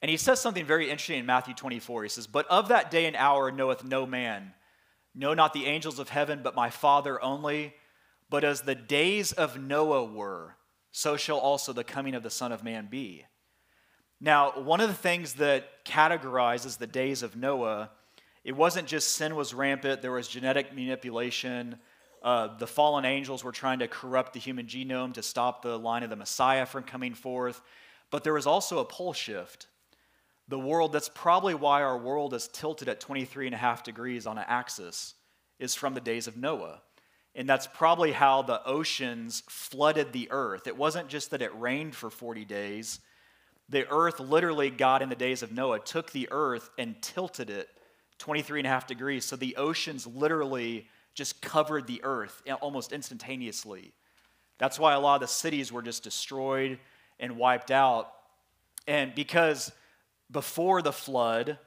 [0.00, 2.02] And he says something very interesting in Matthew 24.
[2.02, 4.52] He says, But of that day and hour knoweth no man,
[5.14, 7.74] no, not the angels of heaven, but my Father only.
[8.30, 10.56] But as the days of Noah were,
[10.90, 13.26] so shall also the coming of the Son of Man be.
[14.20, 17.90] Now, one of the things that categorizes the days of Noah,
[18.44, 21.76] it wasn't just sin was rampant, there was genetic manipulation.
[22.22, 26.04] Uh, the fallen angels were trying to corrupt the human genome to stop the line
[26.04, 27.60] of the Messiah from coming forth.
[28.10, 29.66] But there was also a pole shift.
[30.48, 34.26] The world, that's probably why our world is tilted at 23 and a half degrees
[34.26, 35.14] on an axis,
[35.58, 36.80] is from the days of Noah.
[37.34, 40.66] And that's probably how the oceans flooded the earth.
[40.66, 43.00] It wasn't just that it rained for 40 days.
[43.68, 47.70] The earth literally, God in the days of Noah, took the earth and tilted it
[48.18, 49.24] 23 and a half degrees.
[49.24, 53.92] So the oceans literally just covered the earth almost instantaneously.
[54.58, 56.78] That's why a lot of the cities were just destroyed
[57.18, 58.12] and wiped out.
[58.86, 59.72] And because
[60.32, 61.58] before the flood,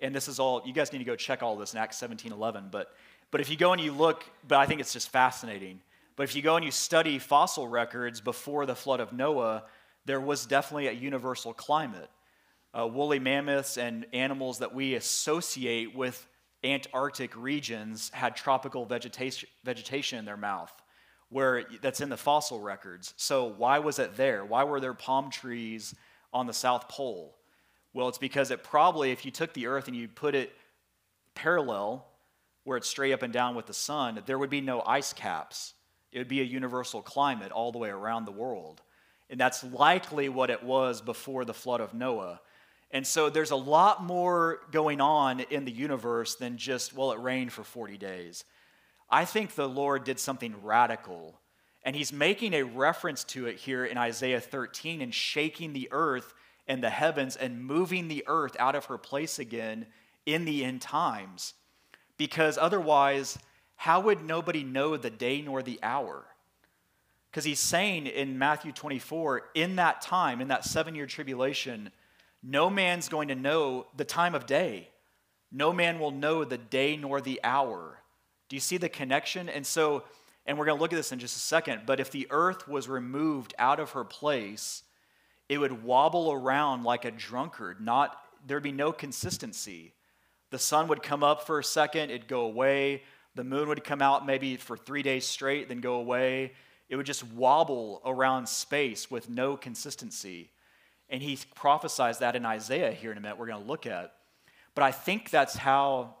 [0.00, 2.32] and this is all, you guys need to go check all this in Acts 17
[2.32, 2.94] 11, but,
[3.30, 5.80] but if you go and you look, but I think it's just fascinating.
[6.16, 9.64] But if you go and you study fossil records before the flood of Noah,
[10.04, 12.10] there was definitely a universal climate.
[12.76, 16.26] Uh, woolly mammoths and animals that we associate with
[16.62, 20.72] Antarctic regions had tropical vegetation, vegetation in their mouth,
[21.30, 23.14] where that's in the fossil records.
[23.16, 24.44] So why was it there?
[24.44, 25.94] Why were there palm trees
[26.32, 27.34] on the South Pole?
[27.92, 30.52] Well, it's because it probably, if you took the Earth and you put it
[31.34, 32.06] parallel,
[32.64, 35.74] where it's straight up and down with the sun, there would be no ice caps.
[36.12, 38.82] It would be a universal climate all the way around the world.
[39.28, 42.40] And that's likely what it was before the flood of Noah.
[42.90, 47.20] And so there's a lot more going on in the universe than just, well, it
[47.20, 48.44] rained for 40 days.
[49.08, 51.38] I think the Lord did something radical.
[51.84, 56.34] And he's making a reference to it here in Isaiah 13 and shaking the earth
[56.70, 59.86] and the heavens and moving the earth out of her place again
[60.24, 61.54] in the end times.
[62.16, 63.36] Because otherwise,
[63.74, 66.26] how would nobody know the day nor the hour?
[67.28, 71.90] Because he's saying in Matthew 24, in that time, in that seven year tribulation,
[72.40, 74.90] no man's going to know the time of day.
[75.50, 77.98] No man will know the day nor the hour.
[78.48, 79.48] Do you see the connection?
[79.48, 80.04] And so,
[80.46, 82.68] and we're going to look at this in just a second, but if the earth
[82.68, 84.84] was removed out of her place,
[85.50, 89.92] it would wobble around like a drunkard, not there'd be no consistency.
[90.50, 93.02] The sun would come up for a second, it'd go away.
[93.34, 96.52] The moon would come out maybe for 3 days straight, then go away.
[96.88, 100.50] It would just wobble around space with no consistency.
[101.08, 104.14] And he prophesies that in Isaiah here in a minute, we're going to look at.
[104.76, 106.14] But I think that's how,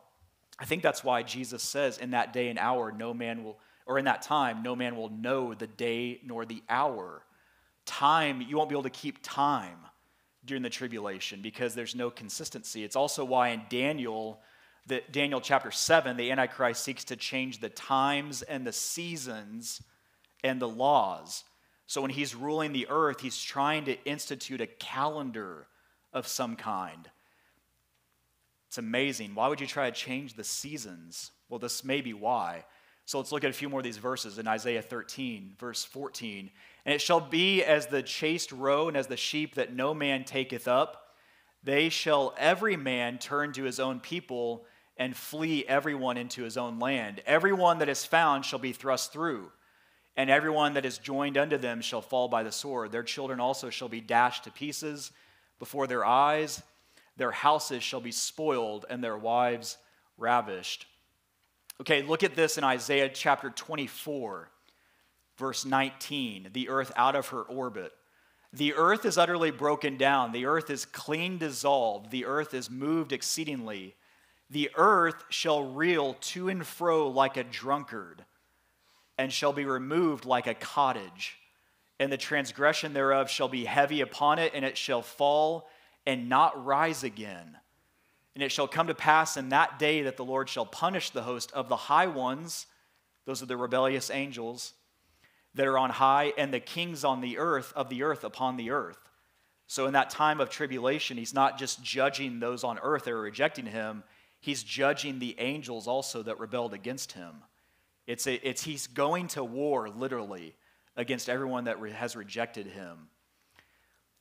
[0.58, 3.96] I think that's why Jesus says, in that day and hour, no man will, or
[3.96, 7.22] in that time, no man will know the day nor the hour.
[7.90, 9.78] Time, you won't be able to keep time
[10.44, 12.84] during the tribulation because there's no consistency.
[12.84, 14.40] It's also why in Daniel,
[14.86, 19.82] the, Daniel chapter 7, the Antichrist seeks to change the times and the seasons
[20.44, 21.44] and the laws
[21.90, 25.66] so when he's ruling the earth, he's trying to institute a calendar
[26.12, 27.10] of some kind.
[28.68, 29.34] It's amazing.
[29.34, 31.32] Why would you try to change the seasons?
[31.48, 32.64] Well, this may be why.
[33.10, 36.48] So let's look at a few more of these verses in Isaiah 13, verse 14.
[36.86, 40.22] And it shall be as the chased roe and as the sheep that no man
[40.22, 41.16] taketh up,
[41.64, 44.64] they shall every man turn to his own people
[44.96, 47.20] and flee everyone into his own land.
[47.26, 49.50] Everyone that is found shall be thrust through
[50.16, 52.92] and everyone that is joined unto them shall fall by the sword.
[52.92, 55.10] Their children also shall be dashed to pieces
[55.58, 56.62] before their eyes.
[57.16, 59.78] Their houses shall be spoiled, and their wives
[60.16, 60.86] ravished.
[61.80, 64.50] Okay, look at this in Isaiah chapter 24,
[65.38, 66.50] verse 19.
[66.52, 67.92] The earth out of her orbit.
[68.52, 70.32] The earth is utterly broken down.
[70.32, 72.10] The earth is clean dissolved.
[72.10, 73.94] The earth is moved exceedingly.
[74.50, 78.26] The earth shall reel to and fro like a drunkard
[79.16, 81.38] and shall be removed like a cottage.
[81.98, 85.68] And the transgression thereof shall be heavy upon it, and it shall fall
[86.06, 87.56] and not rise again.
[88.34, 91.22] And it shall come to pass in that day that the Lord shall punish the
[91.22, 92.66] host of the high ones,
[93.26, 94.72] those are the rebellious angels
[95.54, 98.70] that are on high, and the kings on the earth of the earth upon the
[98.70, 98.98] earth.
[99.66, 103.20] So in that time of tribulation, he's not just judging those on earth that are
[103.20, 104.04] rejecting him,
[104.40, 107.36] he's judging the angels also that rebelled against him.
[108.06, 110.56] It's, a, it's he's going to war, literally,
[110.96, 113.08] against everyone that re- has rejected him.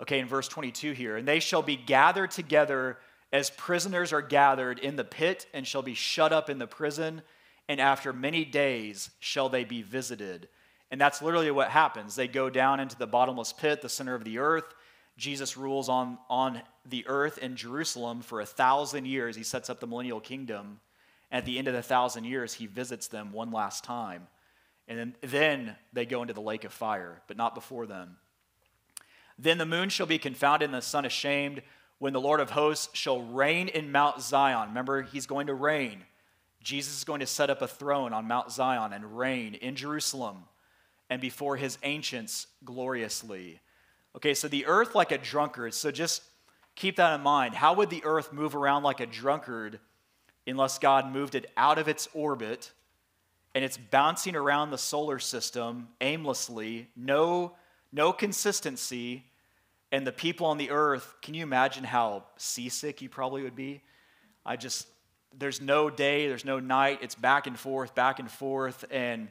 [0.01, 2.97] Okay, in verse 22 here, and they shall be gathered together
[3.31, 7.21] as prisoners are gathered in the pit, and shall be shut up in the prison,
[7.67, 10.47] and after many days shall they be visited.
[10.91, 12.15] And that's literally what happens.
[12.15, 14.73] They go down into the bottomless pit, the center of the earth.
[15.17, 19.35] Jesus rules on, on the earth in Jerusalem for a thousand years.
[19.35, 20.79] He sets up the millennial kingdom.
[21.31, 24.27] At the end of the thousand years, he visits them one last time.
[24.87, 28.17] And then, then they go into the lake of fire, but not before them.
[29.37, 31.61] Then the moon shall be confounded and the sun ashamed
[31.99, 34.69] when the Lord of hosts shall reign in Mount Zion.
[34.69, 36.03] Remember, he's going to reign.
[36.61, 40.43] Jesus is going to set up a throne on Mount Zion and reign in Jerusalem
[41.09, 43.59] and before his ancients gloriously.
[44.15, 45.73] Okay, so the earth like a drunkard.
[45.73, 46.23] So just
[46.75, 47.55] keep that in mind.
[47.55, 49.79] How would the earth move around like a drunkard
[50.47, 52.71] unless God moved it out of its orbit
[53.55, 57.55] and it's bouncing around the solar system aimlessly, no,
[57.91, 59.25] no consistency.
[59.91, 63.81] And the people on the earth, can you imagine how seasick you probably would be?
[64.45, 64.87] I just,
[65.37, 66.99] there's no day, there's no night.
[67.01, 68.85] It's back and forth, back and forth.
[68.91, 69.29] And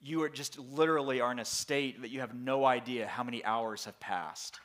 [0.00, 3.44] you are just literally are in a state that you have no idea how many
[3.44, 4.58] hours have passed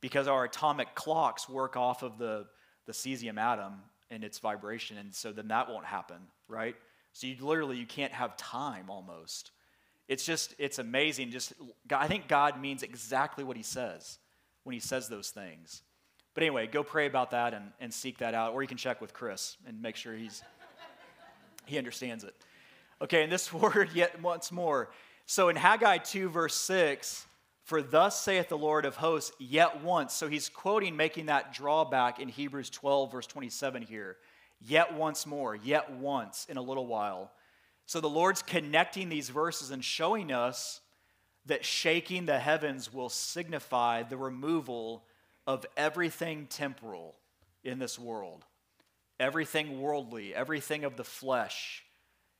[0.00, 2.46] because our atomic clocks work off of the,
[2.86, 3.74] the cesium atom
[4.10, 6.18] and its vibration and so then that won't happen
[6.48, 6.76] right
[7.12, 9.50] so you literally you can't have time almost
[10.08, 11.52] it's just it's amazing just
[11.90, 14.18] i think god means exactly what he says
[14.66, 15.82] when he says those things
[16.34, 19.00] but anyway go pray about that and, and seek that out or you can check
[19.00, 20.42] with chris and make sure he's
[21.66, 22.34] he understands it
[23.00, 24.90] okay and this word yet once more
[25.26, 27.26] so in haggai 2 verse 6
[27.66, 30.14] for thus saith the Lord of hosts, yet once.
[30.14, 34.18] So he's quoting, making that drawback in Hebrews 12, verse 27 here.
[34.60, 37.32] Yet once more, yet once in a little while.
[37.84, 40.80] So the Lord's connecting these verses and showing us
[41.46, 45.04] that shaking the heavens will signify the removal
[45.46, 47.16] of everything temporal
[47.62, 48.44] in this world,
[49.20, 51.84] everything worldly, everything of the flesh,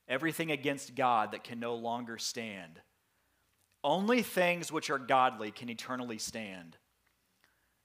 [0.09, 2.81] everything against God that can no longer stand.
[3.85, 6.77] Only things which are godly can eternally stand.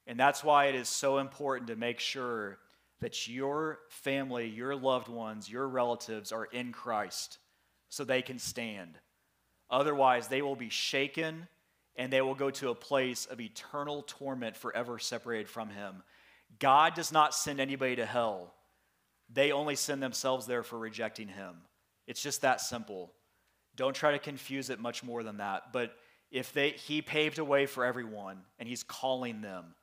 [0.08, 2.58] And that's why it is so important to make sure
[3.02, 7.38] that your family, your loved ones, your relatives are in Christ
[7.90, 8.98] so they can stand.
[9.72, 11.48] Otherwise, they will be shaken
[11.96, 16.04] and they will go to a place of eternal torment forever separated from Him.
[16.60, 18.54] God does not send anybody to hell,
[19.34, 21.56] they only send themselves there for rejecting Him.
[22.06, 23.14] It's just that simple.
[23.78, 25.72] Don't try to confuse it much more than that.
[25.72, 25.96] But
[26.30, 29.76] if they he paved a way for everyone and he's calling them.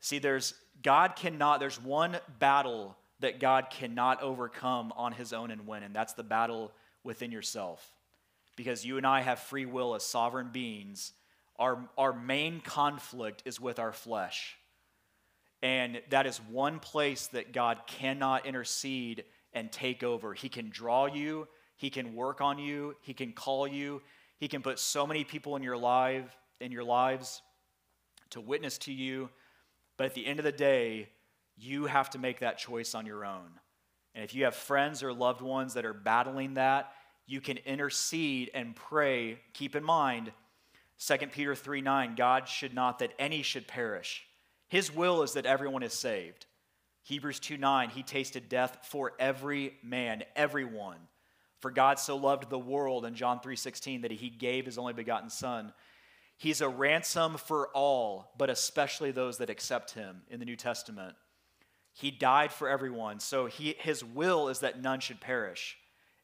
[0.00, 5.66] See, there's God cannot, there's one battle that God cannot overcome on his own and
[5.66, 7.93] win, and that's the battle within yourself.
[8.56, 11.12] Because you and I have free will as sovereign beings.
[11.58, 14.56] Our, our main conflict is with our flesh.
[15.62, 20.34] And that is one place that God cannot intercede and take over.
[20.34, 24.02] He can draw you, He can work on you, He can call you,
[24.38, 27.40] He can put so many people in your life, in your lives
[28.30, 29.30] to witness to you.
[29.96, 31.08] But at the end of the day,
[31.56, 33.48] you have to make that choice on your own.
[34.14, 36.92] And if you have friends or loved ones that are battling that,
[37.26, 39.38] you can intercede and pray.
[39.52, 40.32] Keep in mind,
[40.98, 44.24] 2 Peter 3 9, God should not that any should perish.
[44.68, 46.46] His will is that everyone is saved.
[47.02, 50.98] Hebrews 2 9, he tasted death for every man, everyone.
[51.60, 54.92] For God so loved the world in John 3 16 that he gave his only
[54.92, 55.72] begotten Son.
[56.36, 61.14] He's a ransom for all, but especially those that accept him in the New Testament.
[61.92, 65.76] He died for everyone, so he, his will is that none should perish.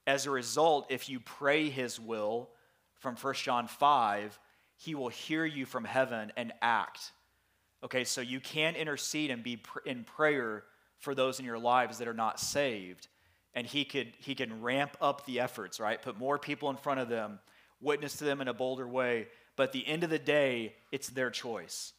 [0.06, 2.50] As a result, if you pray his will
[2.98, 4.38] from 1 John 5,
[4.76, 7.12] he will hear you from heaven and act.
[7.82, 10.64] Okay, so you can intercede and be in prayer
[10.98, 13.08] for those in your lives that are not saved.
[13.54, 16.00] And he could he can ramp up the efforts, right?
[16.00, 17.40] Put more people in front of them,
[17.80, 19.28] witness to them in a bolder way.
[19.56, 21.92] But at the end of the day, it's their choice.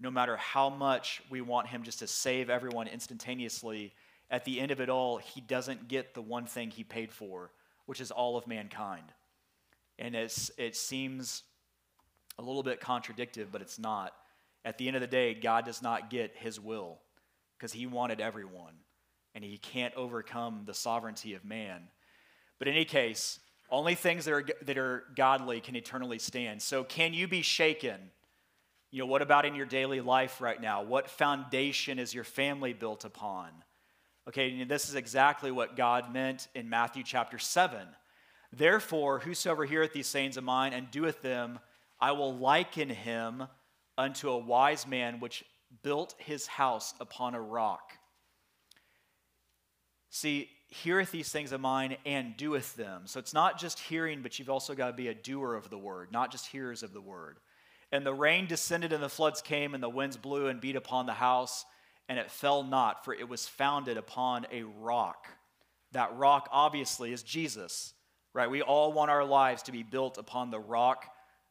[0.00, 3.92] No matter how much we want him just to save everyone instantaneously,
[4.30, 7.50] at the end of it all, he doesn't get the one thing he paid for,
[7.86, 9.04] which is all of mankind.
[9.98, 11.42] And it's, it seems
[12.38, 14.12] a little bit contradictive, but it's not.
[14.64, 16.98] At the end of the day, God does not get his will
[17.56, 18.74] because he wanted everyone,
[19.34, 21.82] and he can't overcome the sovereignty of man.
[22.58, 23.38] But in any case,
[23.70, 26.62] only things that are, that are godly can eternally stand.
[26.62, 27.96] So, can you be shaken?
[28.90, 30.82] You know, what about in your daily life right now?
[30.82, 33.48] What foundation is your family built upon?
[34.28, 37.78] Okay, this is exactly what God meant in Matthew chapter 7.
[38.52, 41.60] Therefore, whosoever heareth these sayings of mine and doeth them,
[42.00, 43.44] I will liken him
[43.96, 45.44] unto a wise man which
[45.84, 47.92] built his house upon a rock.
[50.10, 53.02] See, heareth these things of mine and doeth them.
[53.04, 55.78] So it's not just hearing, but you've also got to be a doer of the
[55.78, 57.38] word, not just hearers of the word.
[57.92, 61.06] And the rain descended, and the floods came, and the winds blew and beat upon
[61.06, 61.64] the house,
[62.08, 65.26] and it fell not, for it was founded upon a rock.
[65.92, 67.94] That rock, obviously, is Jesus,
[68.32, 68.50] right?
[68.50, 71.06] We all want our lives to be built upon the rock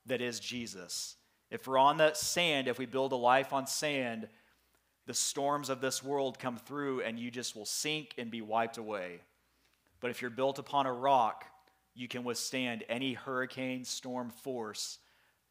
[0.06, 1.16] that is Jesus.
[1.52, 4.28] If we're on that sand, if we build a life on sand,
[5.06, 8.78] the storms of this world come through and you just will sink and be wiped
[8.78, 9.20] away.
[10.00, 11.46] But if you're built upon a rock,
[11.94, 15.00] you can withstand any hurricane, storm, force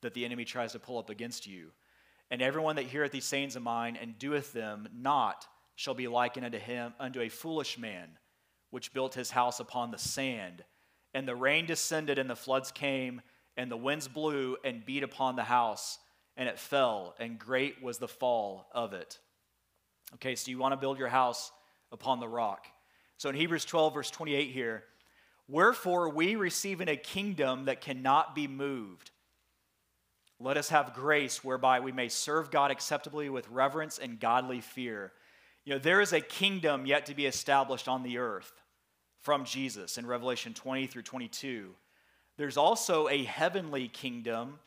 [0.03, 1.71] that the enemy tries to pull up against you.
[2.35, 6.45] And everyone that heareth these sayings of mine and doeth them not shall be likened
[6.45, 8.09] unto him unto a foolish man
[8.71, 10.65] which built his house upon the sand.
[11.15, 13.23] And the rain descended, and the floods came,
[13.57, 16.01] and the winds blew and beat upon the house,
[16.37, 19.21] and it fell, and great was the fall of it.
[20.15, 21.53] Okay, so you want to build your house
[21.93, 22.67] upon the rock.
[23.17, 24.83] So in Hebrews 12, verse 28 here,
[25.47, 29.13] wherefore we receiving a kingdom that cannot be moved.
[30.41, 35.13] Let us have grace whereby we may serve God acceptably with reverence and godly fear.
[35.65, 38.53] You know, there is a kingdom yet to be established on the earth
[39.21, 41.71] from Jesus in Revelation 20 through 22.
[42.37, 44.59] There's also a heavenly kingdom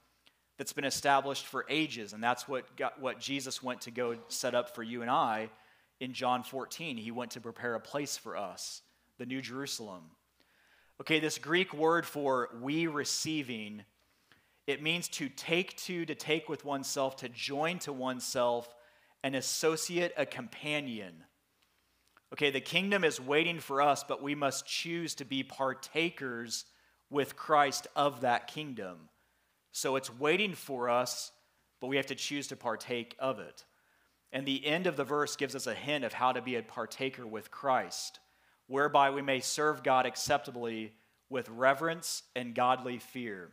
[0.57, 4.55] that's been established for ages, and that's what, got, what Jesus went to go set
[4.55, 5.49] up for you and I
[5.99, 6.97] in John 14.
[6.97, 8.81] He went to prepare a place for us,
[9.19, 10.03] the New Jerusalem.
[10.99, 13.83] Okay, this Greek word for we receiving,
[14.67, 18.67] it means to take to, to take with oneself, to join to oneself,
[19.23, 21.23] an associate, a companion.
[22.33, 26.65] Okay, the kingdom is waiting for us, but we must choose to be partakers
[27.09, 29.09] with Christ of that kingdom.
[29.71, 31.31] So it's waiting for us,
[31.79, 33.63] but we have to choose to partake of it.
[34.33, 36.61] And the end of the verse gives us a hint of how to be a
[36.61, 38.19] partaker with Christ,
[38.67, 40.91] whereby we may serve God acceptably
[41.29, 43.51] with reverence and godly fear.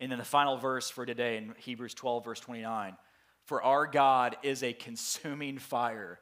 [0.00, 2.96] And then the final verse for today in Hebrews 12, verse 29
[3.44, 6.20] For our God is a consuming fire.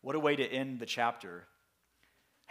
[0.00, 1.46] What a way to end the chapter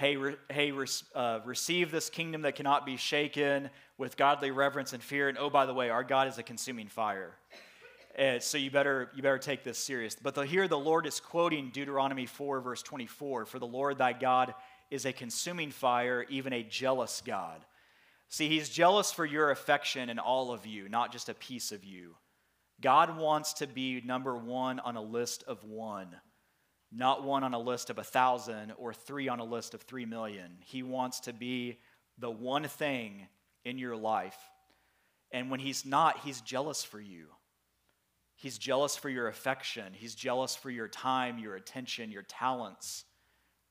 [0.01, 3.69] hey, re, hey re, uh, receive this kingdom that cannot be shaken
[3.99, 5.29] with godly reverence and fear.
[5.29, 7.35] And oh, by the way, our God is a consuming fire.
[8.15, 10.15] And so you better, you better take this serious.
[10.19, 14.13] But the, here the Lord is quoting Deuteronomy 4, verse 24 For the Lord thy
[14.13, 14.55] God
[14.89, 17.63] is a consuming fire, even a jealous God.
[18.31, 21.83] See, he's jealous for your affection and all of you, not just a piece of
[21.83, 22.15] you.
[22.81, 26.15] God wants to be number one on a list of one
[26.91, 30.05] not one on a list of a thousand or three on a list of three
[30.05, 30.57] million.
[30.59, 31.79] He wants to be
[32.17, 33.27] the one thing
[33.63, 34.37] in your life.
[35.31, 37.27] And when he's not, he's jealous for you.
[38.35, 39.93] He's jealous for your affection.
[39.93, 43.05] He's jealous for your time, your attention, your talents,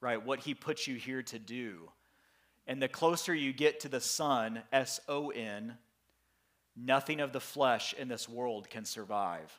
[0.01, 0.25] right?
[0.25, 1.91] What he puts you here to do.
[2.71, 5.77] And the closer you get to the Son, S O N,
[6.75, 9.53] nothing of the flesh in this world can survive.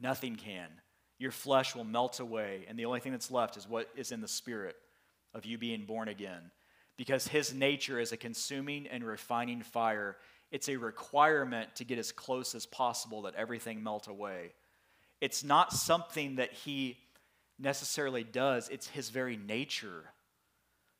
[0.00, 0.68] Nothing can
[1.18, 4.20] your flesh will melt away, and the only thing that's left is what is in
[4.20, 4.76] the spirit
[5.34, 6.50] of you being born again.
[6.96, 10.16] Because his nature is a consuming and refining fire.
[10.50, 14.52] It's a requirement to get as close as possible that everything melt away.
[15.20, 16.96] It's not something that he
[17.58, 20.04] necessarily does, it's his very nature.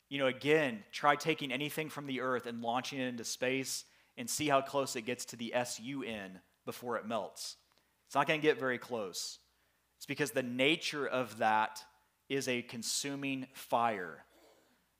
[0.09, 3.85] You know, again, try taking anything from the earth and launching it into space
[4.17, 7.57] and see how close it gets to the SUN before it melts.
[8.07, 9.39] It's not going to get very close.
[9.99, 11.83] It's because the nature of that
[12.29, 14.25] is a consuming fire.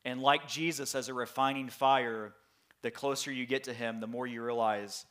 [0.05, 2.35] And like Jesus as a refining fire,
[2.83, 5.05] the closer you get to him, the more you realize,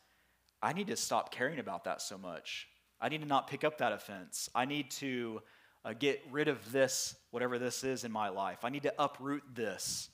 [0.62, 2.68] I need to stop caring about that so much.
[3.00, 4.48] I need to not pick up that offense.
[4.54, 5.42] I need to
[5.88, 8.58] uh, get rid of this, whatever this is in my life.
[8.62, 10.10] I need to uproot this.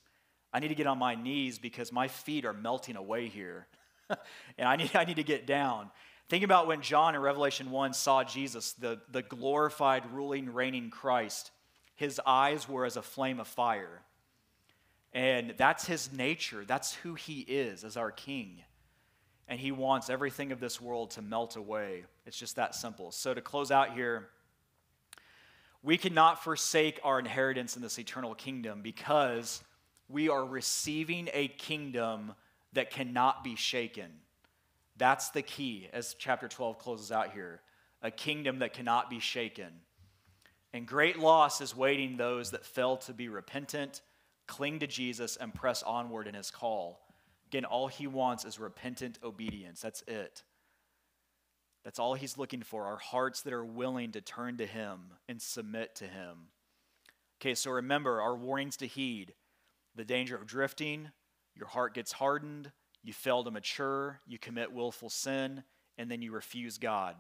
[0.53, 3.67] I need to get on my knees because my feet are melting away here.
[4.59, 5.91] and I need, I need to get down.
[6.29, 11.51] Think about when John in Revelation 1 saw Jesus, the, the glorified, ruling, reigning Christ.
[11.97, 14.03] His eyes were as a flame of fire.
[15.13, 16.65] And that's his nature.
[16.65, 18.63] That's who he is as our king.
[19.49, 22.05] And he wants everything of this world to melt away.
[22.27, 23.11] It's just that simple.
[23.11, 24.29] So, to close out here,
[25.85, 29.63] we cannot forsake our inheritance in this eternal kingdom because
[30.09, 32.35] we are receiving a kingdom
[32.73, 34.11] that cannot be shaken.
[34.97, 37.61] That's the key as chapter 12 closes out here
[38.01, 39.71] a kingdom that cannot be shaken.
[40.75, 44.03] And great loss is waiting those that fail to be repentant,
[44.47, 47.01] cling to Jesus, and press onward in his call.
[47.47, 49.81] Again, all he wants is repentant obedience.
[49.81, 50.43] That's it.
[51.85, 55.41] That's all he's looking for our hearts that are willing to turn to him and
[55.41, 56.49] submit to him.
[57.41, 59.35] Okay, so remember our warnings to heed
[59.95, 61.11] the danger of drifting,
[61.55, 62.73] your heart gets hardened,
[63.03, 65.63] you fail to mature, you commit willful sin,
[65.99, 67.15] and then you refuse God.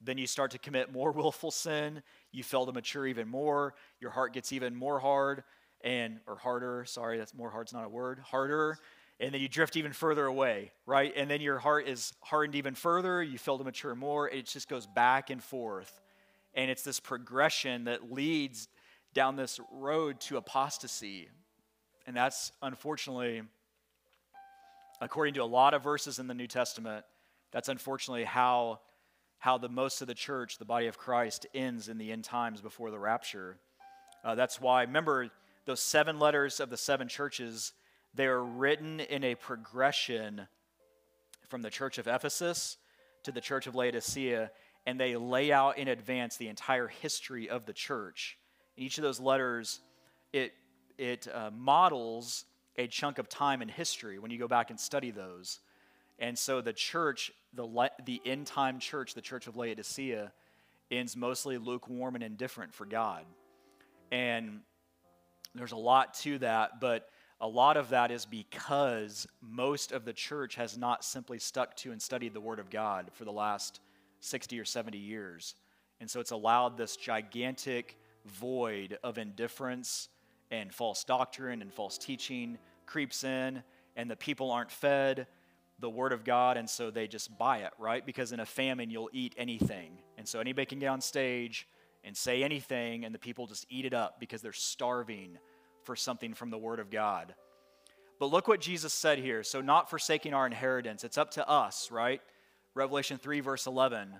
[0.00, 2.02] Then you start to commit more willful sin,
[2.32, 5.44] you fail to mature even more, your heart gets even more hard
[5.82, 8.78] and or harder, sorry, that's more hard's not a word, harder,
[9.20, 11.12] and then you drift even further away, right?
[11.16, 14.68] And then your heart is hardened even further, you fail to mature more, it just
[14.68, 16.00] goes back and forth.
[16.54, 18.68] And it's this progression that leads
[19.14, 21.28] down this road to apostasy.
[22.06, 23.42] And that's unfortunately
[25.00, 27.04] according to a lot of verses in the New Testament,
[27.52, 28.80] that's unfortunately how,
[29.38, 32.60] how the most of the church, the body of Christ, ends in the end times
[32.60, 33.58] before the rapture.
[34.24, 35.30] Uh, that's why, remember,
[35.64, 37.72] those seven letters of the seven churches,
[38.18, 40.48] they are written in a progression
[41.46, 42.76] from the church of Ephesus
[43.22, 44.50] to the church of Laodicea,
[44.86, 48.36] and they lay out in advance the entire history of the church.
[48.76, 49.80] And each of those letters
[50.32, 50.52] it,
[50.98, 52.44] it uh, models
[52.76, 55.60] a chunk of time in history when you go back and study those.
[56.18, 60.32] And so the church, the, the end time church, the church of Laodicea,
[60.90, 63.24] ends mostly lukewarm and indifferent for God.
[64.10, 64.62] And
[65.54, 67.08] there's a lot to that, but
[67.40, 71.92] a lot of that is because most of the church has not simply stuck to
[71.92, 73.80] and studied the Word of God for the last
[74.20, 75.54] 60 or 70 years.
[76.00, 80.08] And so it's allowed this gigantic void of indifference
[80.50, 83.62] and false doctrine and false teaching creeps in,
[83.96, 85.26] and the people aren't fed
[85.80, 88.04] the Word of God, and so they just buy it, right?
[88.04, 89.98] Because in a famine, you'll eat anything.
[90.16, 91.68] And so anybody can get on stage
[92.02, 95.38] and say anything, and the people just eat it up because they're starving
[95.88, 97.34] for something from the Word of God.
[98.20, 99.42] But look what Jesus said here.
[99.42, 102.20] So, not forsaking our inheritance, it's up to us, right?
[102.74, 104.12] Revelation 3, verse 11.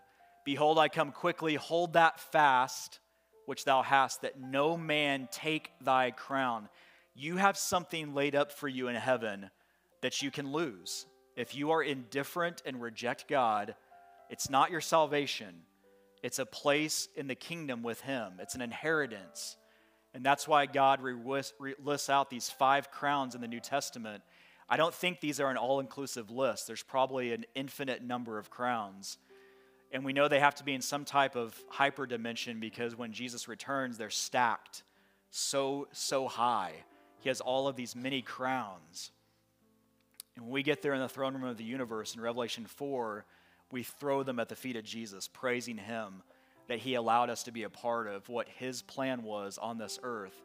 [0.46, 3.00] Behold, I come quickly, hold that fast
[3.44, 6.70] which thou hast, that no man take thy crown.
[7.14, 9.50] You have something laid up for you in heaven
[10.00, 11.04] that you can lose.
[11.36, 13.74] If you are indifferent and reject God,
[14.30, 15.54] it's not your salvation,
[16.22, 19.58] it's a place in the kingdom with Him, it's an inheritance.
[20.14, 24.22] And that's why God lists out these five crowns in the New Testament.
[24.68, 26.66] I don't think these are an all inclusive list.
[26.66, 29.18] There's probably an infinite number of crowns.
[29.92, 33.12] And we know they have to be in some type of hyper dimension because when
[33.12, 34.82] Jesus returns, they're stacked
[35.30, 36.72] so, so high.
[37.20, 39.10] He has all of these many crowns.
[40.36, 43.24] And when we get there in the throne room of the universe in Revelation 4,
[43.72, 46.22] we throw them at the feet of Jesus, praising Him
[46.68, 49.98] that He allowed us to be a part of what His plan was on this
[50.02, 50.42] earth.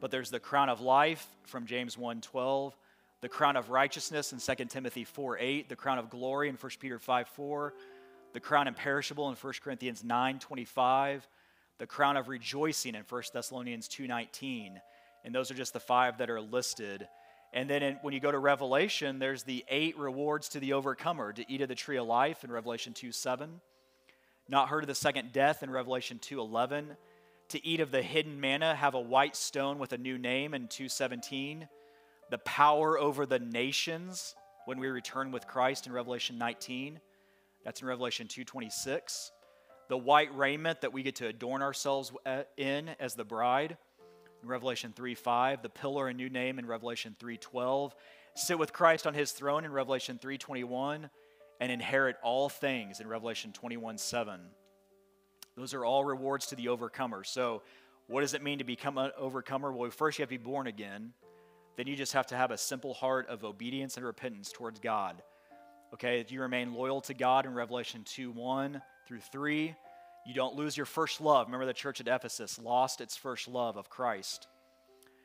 [0.00, 2.72] But there's the crown of life from James 1:12,
[3.20, 6.98] the crown of righteousness in 2 Timothy 4:8, the crown of glory in 1 Peter
[6.98, 7.72] 5:4,
[8.32, 11.28] the crown imperishable in 1 Corinthians 9:25,
[11.78, 14.80] the crown of rejoicing in 1 Thessalonians 2:19.
[15.24, 17.08] And those are just the five that are listed.
[17.52, 21.32] And then in, when you go to Revelation, there's the eight rewards to the overcomer
[21.32, 23.60] to eat of the tree of life in Revelation 2 7,
[24.52, 26.98] not heard of the second death in Revelation 2:11,
[27.48, 30.68] to eat of the hidden manna, have a white stone with a new name in
[30.68, 31.66] 217,
[32.30, 34.34] the power over the nations
[34.66, 37.00] when we return with Christ in Revelation 19.
[37.64, 39.32] That's in Revelation 2:26.
[39.88, 43.78] The white raiment that we get to adorn ourselves uh, in as the bride
[44.42, 47.94] in Revelation 3:5, the pillar, and new name in Revelation 3:12,
[48.34, 51.08] sit with Christ on his throne in Revelation 3 21,
[51.62, 54.40] and inherit all things in Revelation 21 7.
[55.56, 57.22] Those are all rewards to the overcomer.
[57.22, 57.62] So,
[58.08, 59.70] what does it mean to become an overcomer?
[59.70, 61.12] Well, first you have to be born again.
[61.76, 65.22] Then you just have to have a simple heart of obedience and repentance towards God.
[65.94, 69.72] Okay, you remain loyal to God in Revelation 2 1 through 3,
[70.26, 71.46] you don't lose your first love.
[71.46, 74.48] Remember, the church at Ephesus lost its first love of Christ.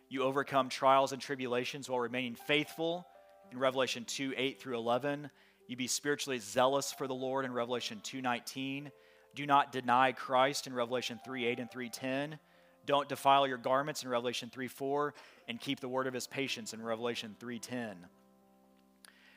[0.08, 3.08] You overcome trials and tribulations while remaining faithful
[3.52, 5.32] in Revelation 2 8 through 11.
[5.68, 8.92] You be spiritually zealous for the Lord in Revelation 2:19.
[9.36, 12.40] Do not deny Christ in Revelation 3 8 and 3 10.
[12.86, 15.14] Don't defile your garments in Revelation 3 4.
[15.48, 18.08] And keep the word of his patience in Revelation 3 10.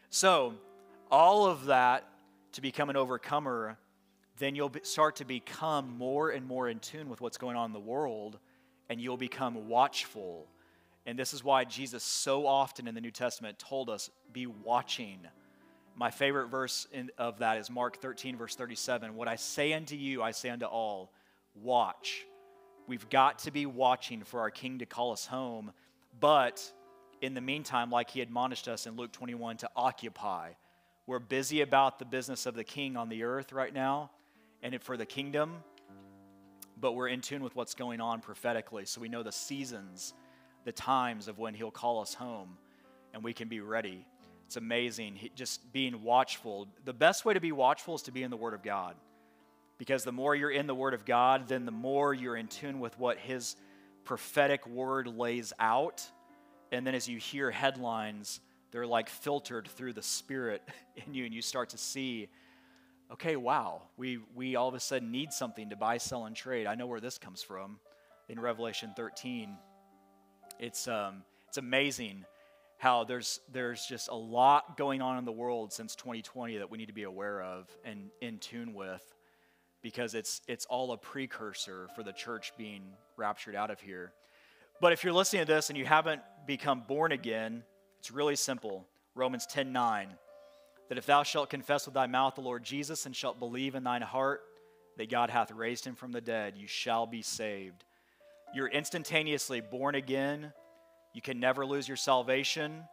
[0.08, 0.54] So,
[1.10, 2.04] all of that
[2.52, 3.78] to become an overcomer
[4.40, 7.72] then you'll start to become more and more in tune with what's going on in
[7.74, 8.38] the world,
[8.88, 10.48] and you'll become watchful.
[11.06, 15.18] And this is why Jesus so often in the New Testament told us, be watching.
[15.96, 19.14] My favorite verse in, of that is Mark 13, verse 37.
[19.14, 21.12] What I say unto you, I say unto all,
[21.54, 22.26] watch.
[22.86, 25.72] We've got to be watching for our King to call us home,
[26.18, 26.72] but
[27.20, 30.50] in the meantime, like he admonished us in Luke 21, to occupy.
[31.06, 34.10] We're busy about the business of the King on the earth right now
[34.62, 35.56] and for the kingdom,
[36.80, 38.84] but we're in tune with what's going on prophetically.
[38.86, 40.14] So we know the seasons,
[40.64, 42.56] the times of when He'll call us home,
[43.12, 44.06] and we can be ready.
[44.50, 45.14] It's amazing.
[45.14, 46.66] He, just being watchful.
[46.84, 48.96] The best way to be watchful is to be in the Word of God.
[49.78, 52.80] Because the more you're in the Word of God, then the more you're in tune
[52.80, 53.54] with what His
[54.02, 56.04] prophetic word lays out.
[56.72, 58.40] And then as you hear headlines,
[58.72, 60.68] they're like filtered through the Spirit
[61.06, 62.28] in you, and you start to see
[63.12, 66.66] okay, wow, we, we all of a sudden need something to buy, sell, and trade.
[66.66, 67.78] I know where this comes from
[68.28, 69.56] in Revelation 13.
[70.58, 72.24] It's, um, it's amazing
[72.80, 76.78] how there's, there's just a lot going on in the world since 2020 that we
[76.78, 79.02] need to be aware of and in tune with
[79.82, 82.82] because it's, it's all a precursor for the church being
[83.18, 84.12] raptured out of here.
[84.80, 87.64] But if you're listening to this and you haven't become born again,
[87.98, 88.86] it's really simple.
[89.14, 90.08] Romans 10 9
[90.88, 93.84] that if thou shalt confess with thy mouth the Lord Jesus and shalt believe in
[93.84, 94.40] thine heart
[94.96, 97.84] that God hath raised him from the dead, you shall be saved.
[98.54, 100.52] You're instantaneously born again.
[101.12, 102.84] You can never lose your salvation.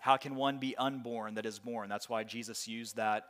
[0.00, 1.88] How can one be unborn that is born?
[1.88, 3.24] That's why Jesus used that,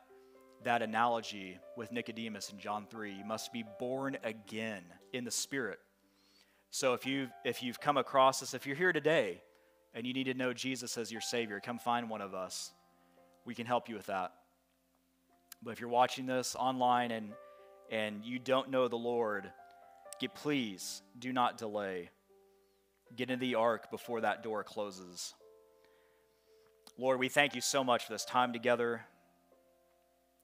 [0.64, 3.12] that analogy with Nicodemus in John 3.
[3.12, 5.78] You must be born again in the Spirit.
[6.70, 9.40] So if you've, if you've come across this, if you're here today
[9.94, 12.72] and you need to know Jesus as your Savior, come find one of us.
[13.44, 14.32] We can help you with that.
[15.62, 17.32] But if you're watching this online and,
[17.90, 19.50] and you don't know the Lord,
[20.20, 22.10] get, please do not delay.
[23.16, 25.34] Get into the ark before that door closes.
[26.98, 29.02] Lord, we thank you so much for this time together.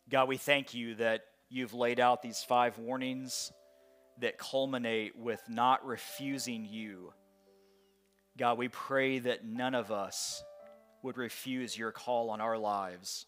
[0.08, 3.52] God, we thank you that you've laid out these five warnings
[4.20, 7.12] that culminate with not refusing you.
[8.38, 10.42] God, we pray that none of us
[11.02, 13.26] would refuse your call on our lives.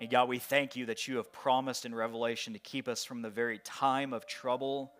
[0.00, 3.22] And God, we thank you that you have promised in Revelation to keep us from
[3.22, 4.92] the very time of trouble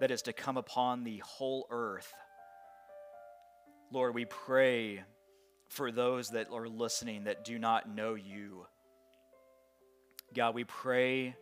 [0.00, 2.12] that is to come upon the whole earth.
[3.92, 5.04] Lord, we pray
[5.68, 8.66] for those that are listening that do not know you.
[10.34, 11.36] God, we pray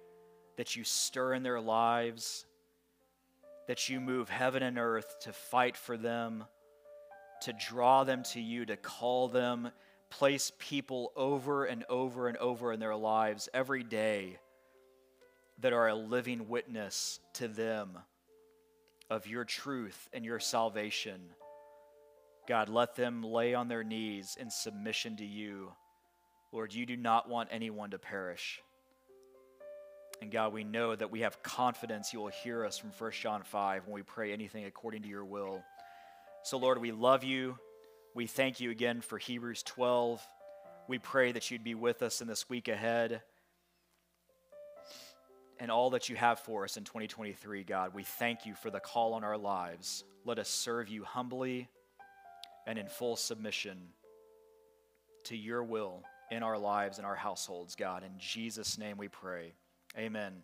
[0.57, 2.45] that you stir in their lives
[3.69, 6.43] that you move heaven and earth to fight for them,
[7.43, 9.71] to draw them to you, to call them,
[10.11, 14.41] place people over and over and over in their lives every day
[15.61, 17.97] that are a living witness to them
[19.09, 21.21] of your truth and your salvation.
[22.51, 25.71] God, let them lay on their knees in submission to you.
[26.51, 28.61] Lord, you do not want anyone to perish.
[30.21, 33.45] And God, we know that we have confidence you will hear us from 1 John
[33.45, 35.63] 5 when we pray anything according to your will.
[36.43, 37.57] So, Lord, we love you.
[38.17, 40.21] We thank you again for Hebrews 12.
[40.89, 43.23] We pray that you'd be with us in this week ahead
[45.61, 47.95] and all that you have for us in 2023, God.
[47.95, 50.03] We thank you for the call on our lives.
[50.25, 51.69] Let us serve you humbly
[52.67, 53.79] and in full submission
[55.25, 58.05] to your will in our lives and our households, God.
[58.05, 59.55] In Jesus' name we pray.
[59.99, 60.43] Amen.